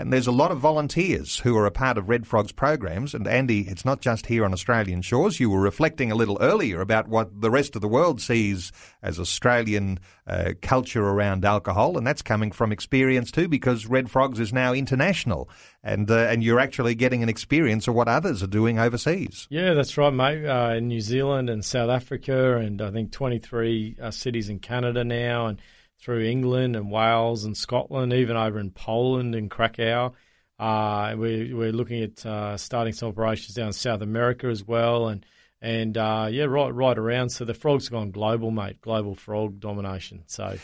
[0.00, 3.12] And there's a lot of volunteers who are a part of Red Frog's programs.
[3.12, 5.40] And Andy, it's not just here on Australian shores.
[5.40, 9.18] You were reflecting a little earlier about what the rest of the world sees as
[9.18, 14.52] Australian uh, culture around alcohol, and that's coming from experience too, because Red Frogs is
[14.52, 15.48] now international,
[15.82, 19.46] and uh, and you're actually getting an experience of what others are doing overseas.
[19.50, 20.44] Yeah, that's right, mate.
[20.44, 25.04] Uh, in New Zealand and South Africa, and I think 23 uh, cities in Canada
[25.04, 25.60] now, and
[26.00, 30.12] through England and Wales and Scotland, even over in Poland and Krakow.
[30.58, 35.08] Uh, we, we're looking at uh, starting some operations down in South America as well,
[35.08, 35.24] and
[35.62, 37.30] and uh, yeah, right right around.
[37.30, 38.80] So the frog's gone global, mate.
[38.80, 40.24] Global frog domination.
[40.26, 40.56] So.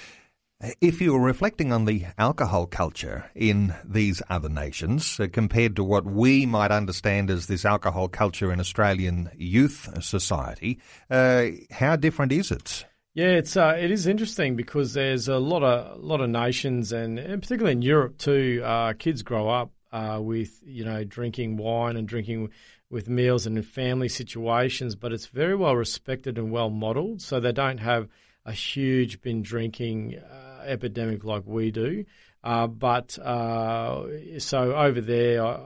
[0.80, 6.06] If you're reflecting on the alcohol culture in these other nations uh, compared to what
[6.06, 10.78] we might understand as this alcohol culture in Australian youth society,
[11.10, 12.86] uh, how different is it?
[13.12, 17.18] Yeah, it's uh, it is interesting because there's a lot of lot of nations and,
[17.18, 18.62] and particularly in Europe too.
[18.64, 22.48] Uh, kids grow up uh, with you know drinking wine and drinking
[22.88, 27.20] with meals and in family situations, but it's very well respected and well modelled.
[27.20, 28.08] So they don't have
[28.46, 32.04] a huge binge drinking uh, epidemic like we do.
[32.42, 34.06] Uh, but uh,
[34.38, 35.58] so over there, I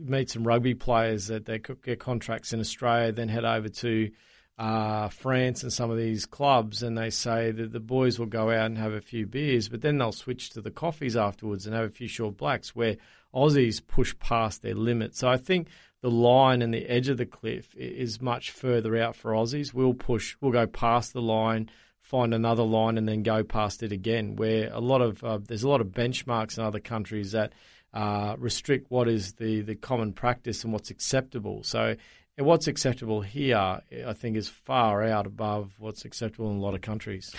[0.00, 4.10] meet some rugby players that they get contracts in Australia, then head over to
[4.56, 8.50] uh, France and some of these clubs, and they say that the boys will go
[8.50, 11.74] out and have a few beers, but then they'll switch to the coffees afterwards and
[11.74, 12.96] have a few short blacks, where
[13.34, 15.14] Aussies push past their limit.
[15.16, 15.68] So I think
[16.00, 19.74] the line and the edge of the cliff is much further out for Aussies.
[19.74, 21.68] We'll push, we'll go past the line,
[22.04, 24.36] find another line, and then go past it again.
[24.36, 27.52] Where a lot of uh, there's a lot of benchmarks in other countries that
[27.92, 31.64] uh, restrict what is the the common practice and what's acceptable.
[31.64, 31.96] So
[32.36, 36.74] and what's acceptable here, I think, is far out above what's acceptable in a lot
[36.74, 37.32] of countries.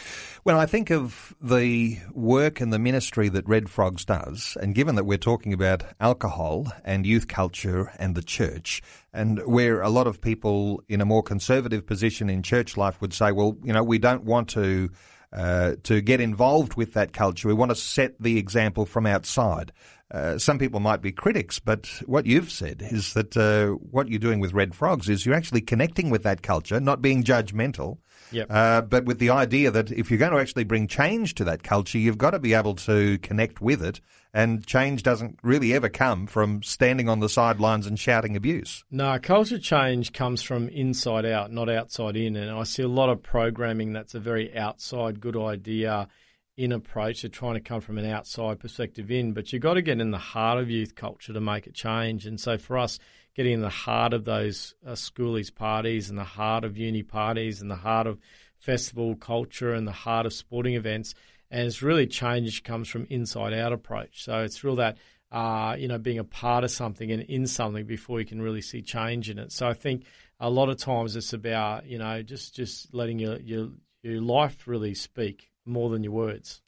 [0.44, 4.96] When I think of the work and the ministry that Red Frogs does, and given
[4.96, 8.82] that we're talking about alcohol and youth culture and the church,
[9.14, 13.14] and where a lot of people in a more conservative position in church life would
[13.14, 14.90] say, well, you know, we don't want to.
[15.34, 17.50] Uh, to get involved with that culture.
[17.50, 19.74] We want to set the example from outside.
[20.12, 24.20] Uh, some people might be critics, but what you've said is that uh, what you're
[24.20, 27.98] doing with Red Frogs is you're actually connecting with that culture, not being judgmental,
[28.32, 28.46] yep.
[28.52, 31.64] uh, but with the idea that if you're going to actually bring change to that
[31.64, 34.00] culture, you've got to be able to connect with it.
[34.32, 38.84] And change doesn't really ever come from standing on the sidelines and shouting abuse.
[38.92, 42.36] No, culture change comes from inside out, not outside in.
[42.36, 46.10] And I see a lot of programming that's a very outside good idea
[46.58, 49.82] in approach to trying to come from an outside perspective in, but you've got to
[49.82, 52.26] get in the heart of youth culture to make a change.
[52.26, 52.98] And so for us,
[53.36, 57.62] getting in the heart of those uh, schoolies parties and the heart of uni parties
[57.62, 58.20] and the heart of
[58.58, 61.14] festival culture and the heart of sporting events,
[61.52, 64.24] and it's really change comes from inside out approach.
[64.24, 64.98] So it's real that
[65.32, 68.62] uh, you know being a part of something and in something before you can really
[68.62, 69.52] see change in it.
[69.52, 70.06] So I think
[70.40, 73.70] a lot of times it's about you know just just letting your your
[74.02, 76.62] your life really speak more than your words.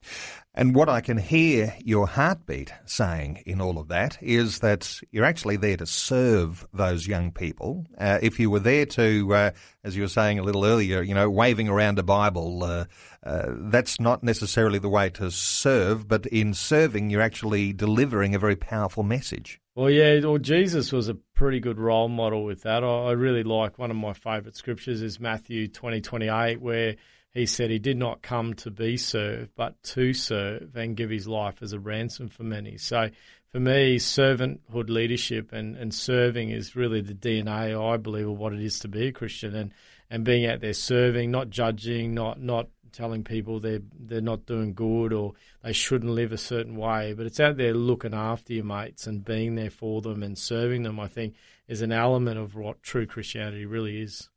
[0.54, 5.26] And what I can hear your heartbeat saying in all of that is that you're
[5.26, 7.86] actually there to serve those young people.
[7.98, 9.52] Uh, if you were there to, uh,
[9.84, 12.86] as you were saying a little earlier, you know, waving around a Bible, uh,
[13.24, 18.40] uh that's not necessarily the way to serve, but in serving, you're actually delivering a
[18.40, 19.62] very powerful message.
[19.76, 22.84] Well, yeah, well, Jesus was a pretty good role model with that.
[22.84, 26.96] I, I really like one of my favourite scriptures is Matthew twenty twenty eight, where
[27.38, 31.28] he said he did not come to be served, but to serve and give his
[31.28, 32.78] life as a ransom for many.
[32.78, 33.10] So
[33.52, 38.54] for me, servanthood leadership and, and serving is really the DNA, I believe, of what
[38.54, 39.72] it is to be a Christian and,
[40.10, 44.74] and being out there serving, not judging, not not telling people they're they're not doing
[44.74, 48.66] good or they shouldn't live a certain way, but it's out there looking after your
[48.66, 51.36] mates and being there for them and serving them, I think,
[51.68, 54.30] is an element of what true Christianity really is.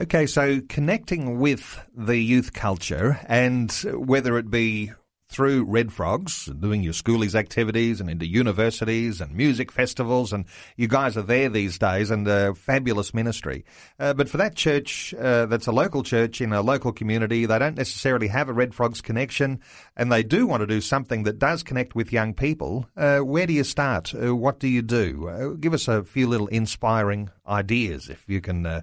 [0.00, 4.92] Okay, so connecting with the youth culture and whether it be
[5.30, 10.44] through Red Frogs, doing your schoolies activities and into universities and music festivals, and
[10.76, 13.64] you guys are there these days and a fabulous ministry.
[13.98, 17.58] Uh, but for that church uh, that's a local church in a local community, they
[17.58, 19.60] don't necessarily have a Red Frogs connection,
[19.96, 22.88] and they do want to do something that does connect with young people.
[22.96, 24.12] Uh, where do you start?
[24.12, 25.28] Uh, what do you do?
[25.28, 28.80] Uh, give us a few little inspiring ideas if you can uh,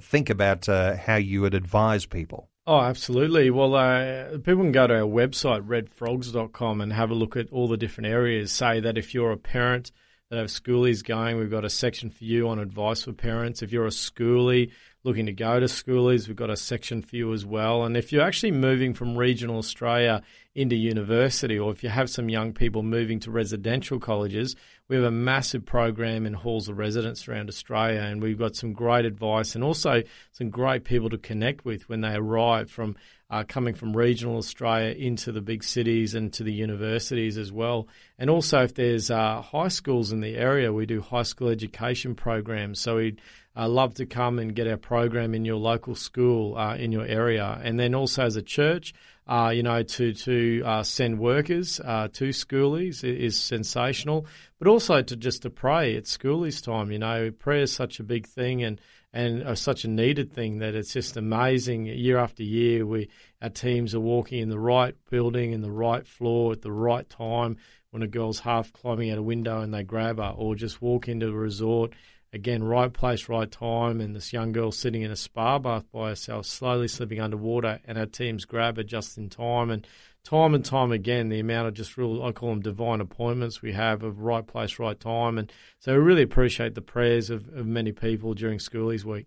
[0.00, 2.50] think about how you would advise people.
[2.68, 3.48] Oh, absolutely.
[3.48, 7.66] Well, uh, people can go to our website, redfrogs.com, and have a look at all
[7.66, 8.52] the different areas.
[8.52, 9.90] Say that if you're a parent
[10.28, 13.62] that have schoolies going, we've got a section for you on advice for parents.
[13.62, 14.70] If you're a schoolie
[15.02, 17.84] looking to go to schoolies, we've got a section for you as well.
[17.84, 20.20] And if you're actually moving from regional Australia
[20.58, 24.56] into university, or if you have some young people moving to residential colleges,
[24.88, 28.72] we have a massive program in halls of residence around Australia, and we've got some
[28.72, 30.02] great advice and also
[30.32, 32.96] some great people to connect with when they arrive from
[33.30, 37.86] uh, coming from regional Australia into the big cities and to the universities as well.
[38.18, 42.14] And also, if there's uh, high schools in the area, we do high school education
[42.14, 42.80] programs.
[42.80, 43.16] So we
[43.58, 47.04] uh, love to come and get our program in your local school uh, in your
[47.04, 47.60] area.
[47.62, 48.94] And then also as a church,
[49.26, 54.26] uh, you know, to to uh, send workers uh, to schoolies is sensational,
[54.58, 56.92] but also to just to pray at schoolies time.
[56.92, 58.80] You know, prayer is such a big thing and
[59.12, 61.86] and uh, such a needed thing that it's just amazing.
[61.86, 63.08] Year after year, we
[63.42, 67.08] our teams are walking in the right building in the right floor at the right
[67.10, 67.56] time
[67.90, 71.08] when a girl's half climbing out a window and they grab her, or just walk
[71.08, 71.92] into a resort
[72.32, 76.10] Again, right place, right time, and this young girl sitting in a spa bath by
[76.10, 79.70] herself, slowly slipping underwater, and our teams grab her just in time.
[79.70, 79.86] And
[80.24, 83.72] time and time again, the amount of just real, I call them divine appointments we
[83.72, 85.38] have of right place, right time.
[85.38, 89.26] And so we really appreciate the prayers of, of many people during Schoolies Week.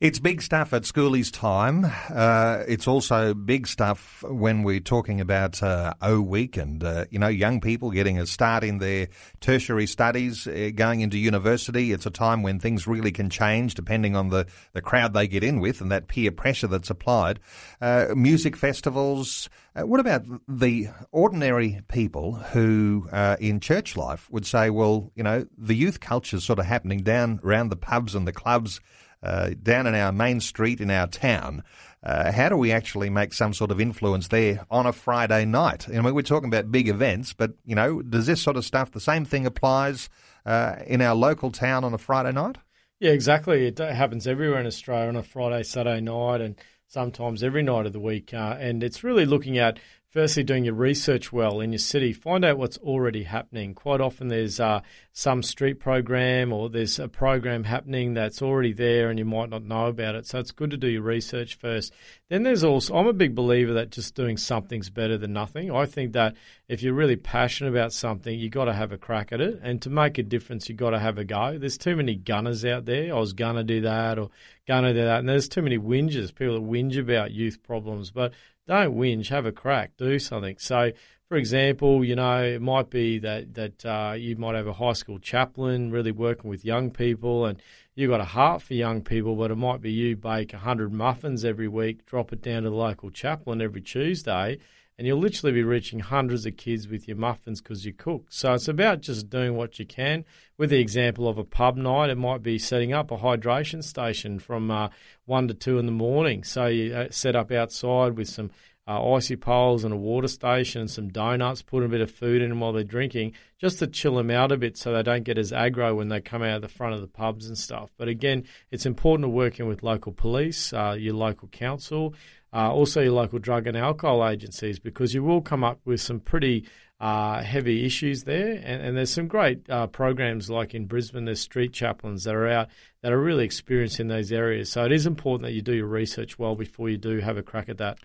[0.00, 1.84] It's big stuff at Schoolies time.
[2.08, 7.18] Uh, it's also big stuff when we're talking about uh, O Week and, uh, you
[7.18, 9.08] know, young people getting a start in their
[9.40, 11.92] tertiary studies, uh, going into university.
[11.92, 15.44] It's a time when things really can change depending on the, the crowd they get
[15.44, 17.38] in with and that peer pressure that's applied.
[17.82, 24.46] Uh, music festivals, uh, what about the ordinary people who, uh, in church life, would
[24.46, 28.14] say, well, you know, the youth culture is sort of happening down around the pubs
[28.14, 28.80] and the clubs,
[29.22, 31.62] uh, down in our main street in our town.
[32.02, 35.88] Uh, how do we actually make some sort of influence there on a Friday night?
[35.88, 38.92] I mean, we're talking about big events, but, you know, does this sort of stuff,
[38.92, 40.08] the same thing applies
[40.46, 42.58] uh, in our local town on a Friday night?
[43.00, 43.66] Yeah, exactly.
[43.66, 46.56] It happens everywhere in Australia on a Friday, Saturday night, and
[46.88, 48.34] sometimes every night of the week.
[48.34, 49.78] Uh, and it's really looking at
[50.10, 54.28] firstly doing your research well in your city find out what's already happening quite often
[54.28, 54.80] there's uh,
[55.12, 59.62] some street program or there's a program happening that's already there and you might not
[59.62, 61.92] know about it so it's good to do your research first
[62.28, 65.70] then there's also i'm a big believer that just doing something's better than nothing.
[65.70, 66.36] I think that
[66.68, 69.60] if you're really passionate about something you've got to have a crack at it.
[69.62, 71.58] And to make a difference you've got to have a go.
[71.58, 73.14] There's too many gunners out there.
[73.14, 74.30] I was gonna do that or
[74.66, 75.20] gonna do that.
[75.20, 78.10] And there's too many whingers people that whinge about youth problems.
[78.10, 78.32] But
[78.66, 80.56] don't whinge, have a crack, do something.
[80.58, 80.92] So,
[81.28, 84.92] for example, you know, it might be that that uh, you might have a high
[84.92, 87.60] school chaplain really working with young people, and
[87.98, 91.44] you've got a heart for young people, but it might be you bake hundred muffins
[91.44, 94.58] every week, drop it down to the local chaplain every Tuesday,
[94.96, 98.26] and you'll literally be reaching hundreds of kids with your muffins because you cook.
[98.30, 100.24] So it's about just doing what you can.
[100.56, 104.38] With the example of a pub night, it might be setting up a hydration station
[104.38, 104.90] from uh,
[105.24, 106.44] one to two in the morning.
[106.44, 108.52] So you uh, set up outside with some
[108.88, 112.40] uh, icy poles and a water station and some donuts, put a bit of food
[112.40, 115.24] in them while they're drinking, just to chill them out a bit so they don't
[115.24, 117.90] get as aggro when they come out of the front of the pubs and stuff.
[117.98, 122.14] But again, it's important to work in with local police, uh, your local council,
[122.52, 126.18] uh, also your local drug and alcohol agencies, because you will come up with some
[126.18, 126.64] pretty
[127.00, 128.52] uh, heavy issues there.
[128.52, 132.48] And, and there's some great uh, programs like in Brisbane, there's street chaplains that are
[132.48, 132.68] out
[133.02, 134.70] that are really experienced in those areas.
[134.70, 137.42] So it is important that you do your research well before you do have a
[137.42, 137.98] crack at that.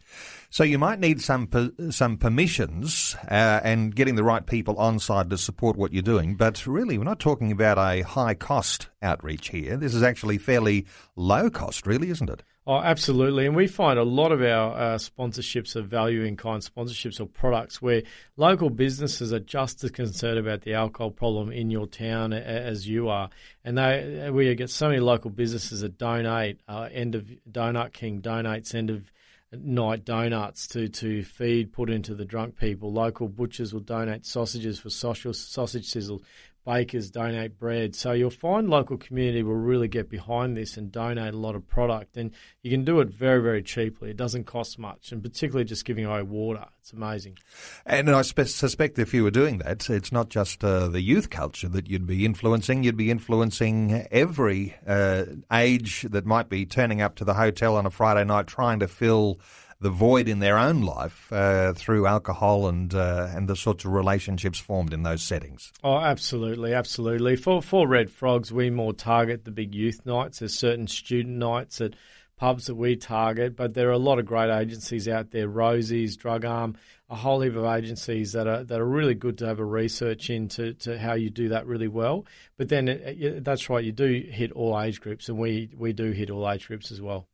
[0.51, 1.49] So you might need some
[1.89, 6.35] some permissions uh, and getting the right people on side to support what you're doing.
[6.35, 9.77] But really, we're not talking about a high cost outreach here.
[9.77, 10.85] This is actually fairly
[11.15, 12.43] low cost, really, isn't it?
[12.65, 13.45] Oh, absolutely.
[13.45, 17.25] And we find a lot of our uh, sponsorships are value in kind sponsorships or
[17.25, 18.03] products where
[18.37, 23.09] local businesses are just as concerned about the alcohol problem in your town as you
[23.09, 23.29] are.
[23.65, 28.21] And they, we get so many local businesses that donate, uh, end of Donut King
[28.21, 29.11] donates end of
[29.51, 32.93] night donuts to, to feed put into the drunk people.
[32.93, 36.23] Local butchers will donate sausages for social sausage sizzle
[36.65, 37.95] bakers donate bread.
[37.95, 41.67] So you'll find local community will really get behind this and donate a lot of
[41.67, 42.17] product.
[42.17, 44.11] And you can do it very, very cheaply.
[44.11, 46.65] It doesn't cost much, and particularly just giving away water.
[46.81, 47.37] It's amazing.
[47.85, 51.69] And I suspect if you were doing that, it's not just uh, the youth culture
[51.69, 52.83] that you'd be influencing.
[52.83, 57.85] You'd be influencing every uh, age that might be turning up to the hotel on
[57.85, 59.39] a Friday night trying to fill
[59.83, 63.91] the void in their own life uh, through alcohol and uh, and the sorts of
[63.91, 65.71] relationships formed in those settings.
[65.83, 67.35] Oh, absolutely, absolutely.
[67.35, 70.39] For for Red Frogs, we more target the big youth nights.
[70.39, 71.95] There's certain student nights at
[72.37, 76.17] pubs that we target, but there are a lot of great agencies out there, Rosie's,
[76.17, 76.75] Drug Arm,
[77.09, 80.29] a whole heap of agencies that are that are really good to have a research
[80.29, 82.25] into to how you do that really well.
[82.57, 85.91] But then it, it, that's right, you do hit all age groups, and we we
[85.91, 87.27] do hit all age groups as well.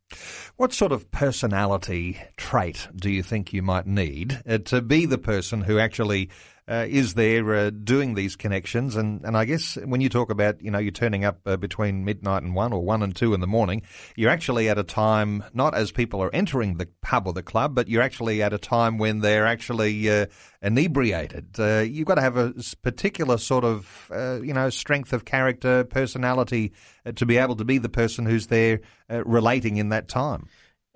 [0.58, 5.18] What sort of personality trait do you think you might need uh, to be the
[5.18, 6.30] person who actually
[6.70, 8.96] uh, is there uh, doing these connections?
[8.96, 12.06] And, and I guess when you talk about, you know, you're turning up uh, between
[12.06, 13.82] midnight and one or one and two in the morning,
[14.16, 17.74] you're actually at a time, not as people are entering the pub or the club,
[17.74, 20.28] but you're actually at a time when they're actually uh,
[20.62, 21.60] inebriated.
[21.60, 22.54] Uh, you've got to have a
[22.84, 24.12] particular sort of,
[24.44, 26.74] you know, strength of character, personality
[27.16, 30.48] to be able to be the person who's there relating in that time.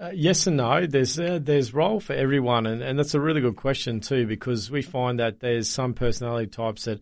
[0.04, 0.86] Uh, yes and no.
[0.86, 4.70] There's uh, there's role for everyone, and, and that's a really good question too because
[4.70, 7.00] we find that there's some personality types that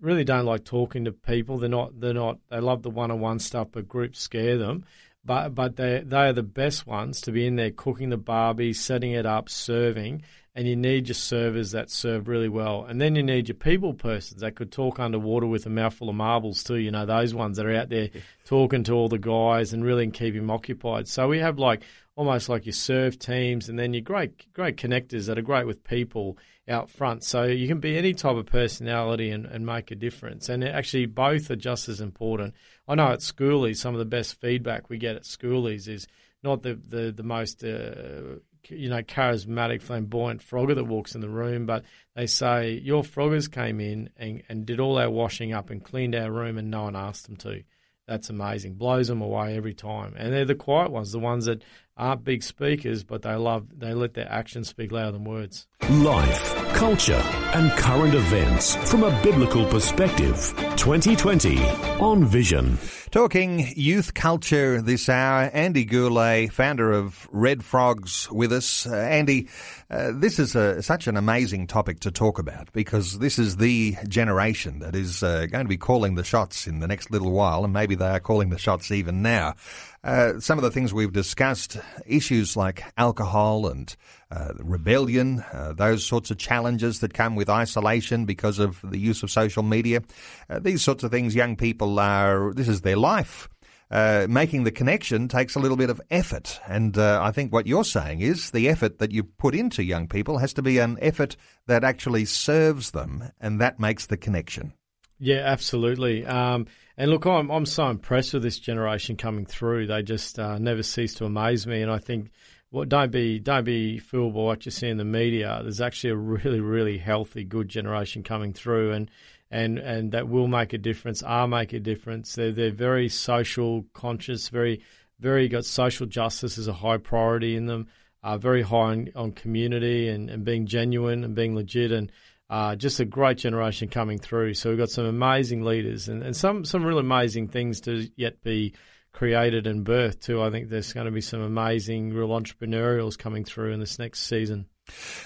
[0.00, 1.58] really don't like talking to people.
[1.58, 4.84] They're not they're not they love the one on one stuff, but groups scare them.
[5.24, 8.72] But but they they are the best ones to be in there cooking the barbie,
[8.72, 10.22] setting it up, serving,
[10.54, 12.84] and you need your servers that serve really well.
[12.84, 16.14] And then you need your people persons that could talk underwater with a mouthful of
[16.14, 16.76] marbles too.
[16.76, 18.10] You know, those ones that are out there
[18.44, 21.08] talking to all the guys and really keep him occupied.
[21.08, 21.82] So we have like
[22.16, 25.84] almost like your serve teams, and then your great great connectors that are great with
[25.84, 26.38] people
[26.68, 27.24] out front.
[27.24, 30.48] So you can be any type of personality and, and make a difference.
[30.48, 32.54] And actually, both are just as important.
[32.88, 36.06] I know at schoolies, some of the best feedback we get at schoolies is
[36.42, 38.38] not the the, the most uh,
[38.68, 41.84] you know charismatic, flamboyant frogger that walks in the room, but
[42.14, 46.14] they say your froggers came in and, and did all our washing up and cleaned
[46.14, 47.62] our room, and no one asked them to.
[48.06, 48.74] That's amazing.
[48.74, 50.12] Blows them away every time.
[50.16, 51.64] And they're the quiet ones, the ones that
[51.96, 55.66] aren't big speakers, but they love they let their actions speak louder than words.
[55.90, 57.22] Life, culture,
[57.52, 60.54] and current events from a biblical perspective.
[60.76, 61.58] 2020
[62.00, 62.78] on Vision.
[63.10, 68.86] Talking youth culture this hour, Andy Gourley, founder of Red Frogs, with us.
[68.86, 69.48] Uh, Andy,
[69.90, 73.94] uh, this is a, such an amazing topic to talk about because this is the
[74.08, 77.62] generation that is uh, going to be calling the shots in the next little while,
[77.62, 79.54] and maybe they are calling the shots even now.
[80.02, 83.96] Uh, some of the things we've discussed, issues like alcohol and
[84.30, 89.22] uh, rebellion, uh, those sorts of challenges that come with isolation because of the use
[89.22, 90.02] of social media.
[90.48, 93.48] Uh, these sorts of things, young people are, this is their life.
[93.90, 96.58] Uh, making the connection takes a little bit of effort.
[96.66, 100.08] And uh, I think what you're saying is the effort that you put into young
[100.08, 104.72] people has to be an effort that actually serves them, and that makes the connection.
[105.20, 106.26] Yeah, absolutely.
[106.26, 106.66] Um,
[106.96, 109.86] and look, I'm I'm so impressed with this generation coming through.
[109.86, 112.30] They just uh, never cease to amaze me, and I think.
[112.74, 115.60] Well, don't be don't be fooled by what you see in the media.
[115.62, 119.08] There's actually a really really healthy, good generation coming through, and
[119.48, 121.22] and and that will make a difference.
[121.22, 122.34] Are make a difference.
[122.34, 124.82] They're they're very social conscious, very
[125.20, 127.86] very got social justice as a high priority in them.
[128.24, 132.10] Uh, very high on, on community and, and being genuine and being legit and
[132.50, 134.54] uh, just a great generation coming through.
[134.54, 138.42] So we've got some amazing leaders and, and some some really amazing things to yet
[138.42, 138.74] be
[139.14, 140.42] created and birthed too.
[140.42, 144.26] I think there's going to be some amazing real entrepreneurials coming through in this next
[144.26, 144.66] season.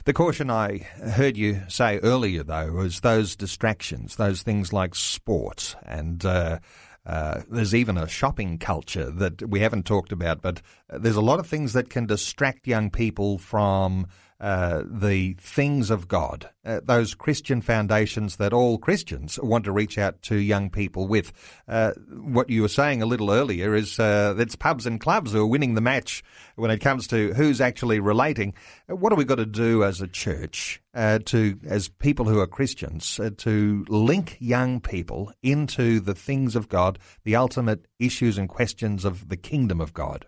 [0.05, 5.75] The caution I heard you say earlier, though, was those distractions, those things like sports
[5.85, 6.25] and.
[6.25, 6.59] Uh,
[7.07, 10.61] uh, there's even a shopping culture that we haven't talked about, but
[10.91, 14.07] there's a lot of things that can distract young people from
[14.41, 19.99] uh, the things of God, uh, those Christian foundations that all Christians want to reach
[19.99, 21.33] out to young people with.
[21.67, 25.41] Uh, what you were saying a little earlier is uh, it's pubs and clubs who
[25.41, 26.23] are winning the match
[26.55, 28.55] when it comes to who's actually relating.
[28.87, 32.47] What have we got to do as a church, uh, to as people who are
[32.47, 39.05] Christians, to link young people into the things of God, the ultimate issues and questions
[39.05, 40.27] of the kingdom of God?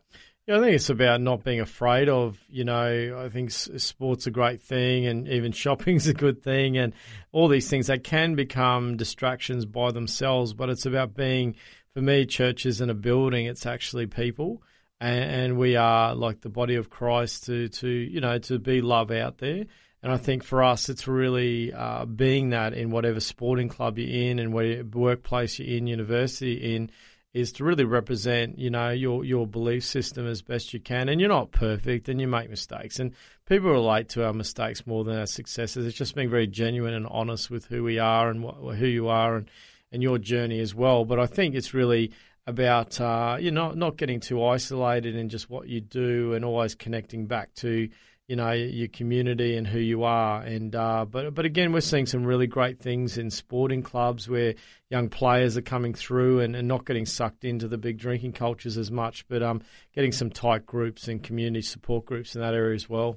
[0.50, 4.32] Yeah, I think it's about not being afraid of, you know, I think sport's a
[4.32, 6.92] great thing and even shopping's a good thing and
[7.30, 11.54] all these things that can become distractions by themselves, but it's about being,
[11.94, 14.60] for me, churches and a building, it's actually people.
[15.00, 18.80] And, and we are like the body of Christ to, to, you know, to be
[18.80, 19.66] love out there
[20.02, 24.30] And I think for us, it's really uh, being that in whatever sporting club you're
[24.30, 26.90] in and whatever workplace you're in, university in,
[27.32, 31.08] is to really represent, you know, your your belief system as best you can.
[31.08, 33.12] And you're not perfect, and you make mistakes, and
[33.46, 35.86] people relate to our mistakes more than our successes.
[35.86, 39.08] It's just being very genuine and honest with who we are and what, who you
[39.08, 39.50] are, and
[39.92, 41.04] and your journey as well.
[41.04, 42.12] But I think it's really
[42.46, 46.74] about uh, you know not getting too isolated in just what you do, and always
[46.74, 47.88] connecting back to
[48.26, 50.42] you know your community and who you are.
[50.42, 54.54] And uh, but but again, we're seeing some really great things in sporting clubs where
[54.90, 58.76] young players are coming through and, and not getting sucked into the big drinking cultures
[58.76, 59.62] as much, but um,
[59.94, 63.16] getting some tight groups and community support groups in that area as well.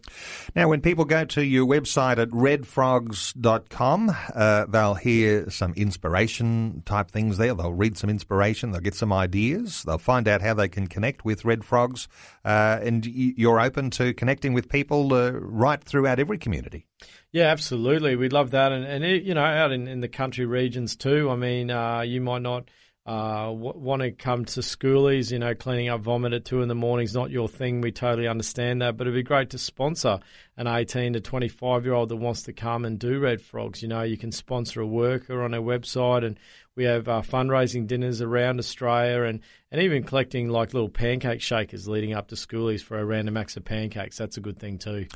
[0.56, 7.10] Now, when people go to your website at redfrogs.com, uh, they'll hear some inspiration type
[7.10, 7.56] things there.
[7.56, 11.26] They'll read some inspiration, they'll get some ideas, they'll find out how they can connect
[11.26, 12.08] with Red Frogs,
[12.46, 16.86] uh, and you're open to connecting with people uh, right throughout every community.
[17.34, 18.16] Yeah, absolutely.
[18.16, 21.32] We'd love that, and and you know, out in, in the country regions too.
[21.32, 22.70] I mean, uh, you might not
[23.08, 25.32] uh, w- want to come to schoolies.
[25.32, 27.82] You know, cleaning up vomit at two in the morning is not your thing.
[27.82, 30.20] We totally understand that, but it'd be great to sponsor
[30.58, 33.82] an eighteen to twenty five year old that wants to come and do Red Frogs.
[33.82, 36.38] You know, you can sponsor a worker on our website, and
[36.76, 39.40] we have uh, fundraising dinners around Australia, and
[39.72, 43.58] and even collecting like little pancake shakers leading up to schoolies for a random acts
[43.58, 44.20] of pancakes.
[44.20, 45.08] That's a good thing too.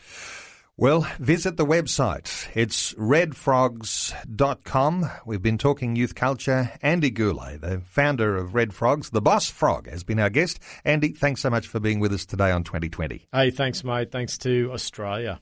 [0.79, 2.49] Well, visit the website.
[2.53, 5.09] It's redfrogs.com.
[5.25, 6.71] We've been talking youth culture.
[6.83, 10.59] Andy Gourley, the founder of Red Frogs, the boss frog, has been our guest.
[10.85, 13.27] Andy, thanks so much for being with us today on 2020.
[13.33, 14.11] Hey, thanks, mate.
[14.11, 15.41] Thanks to Australia.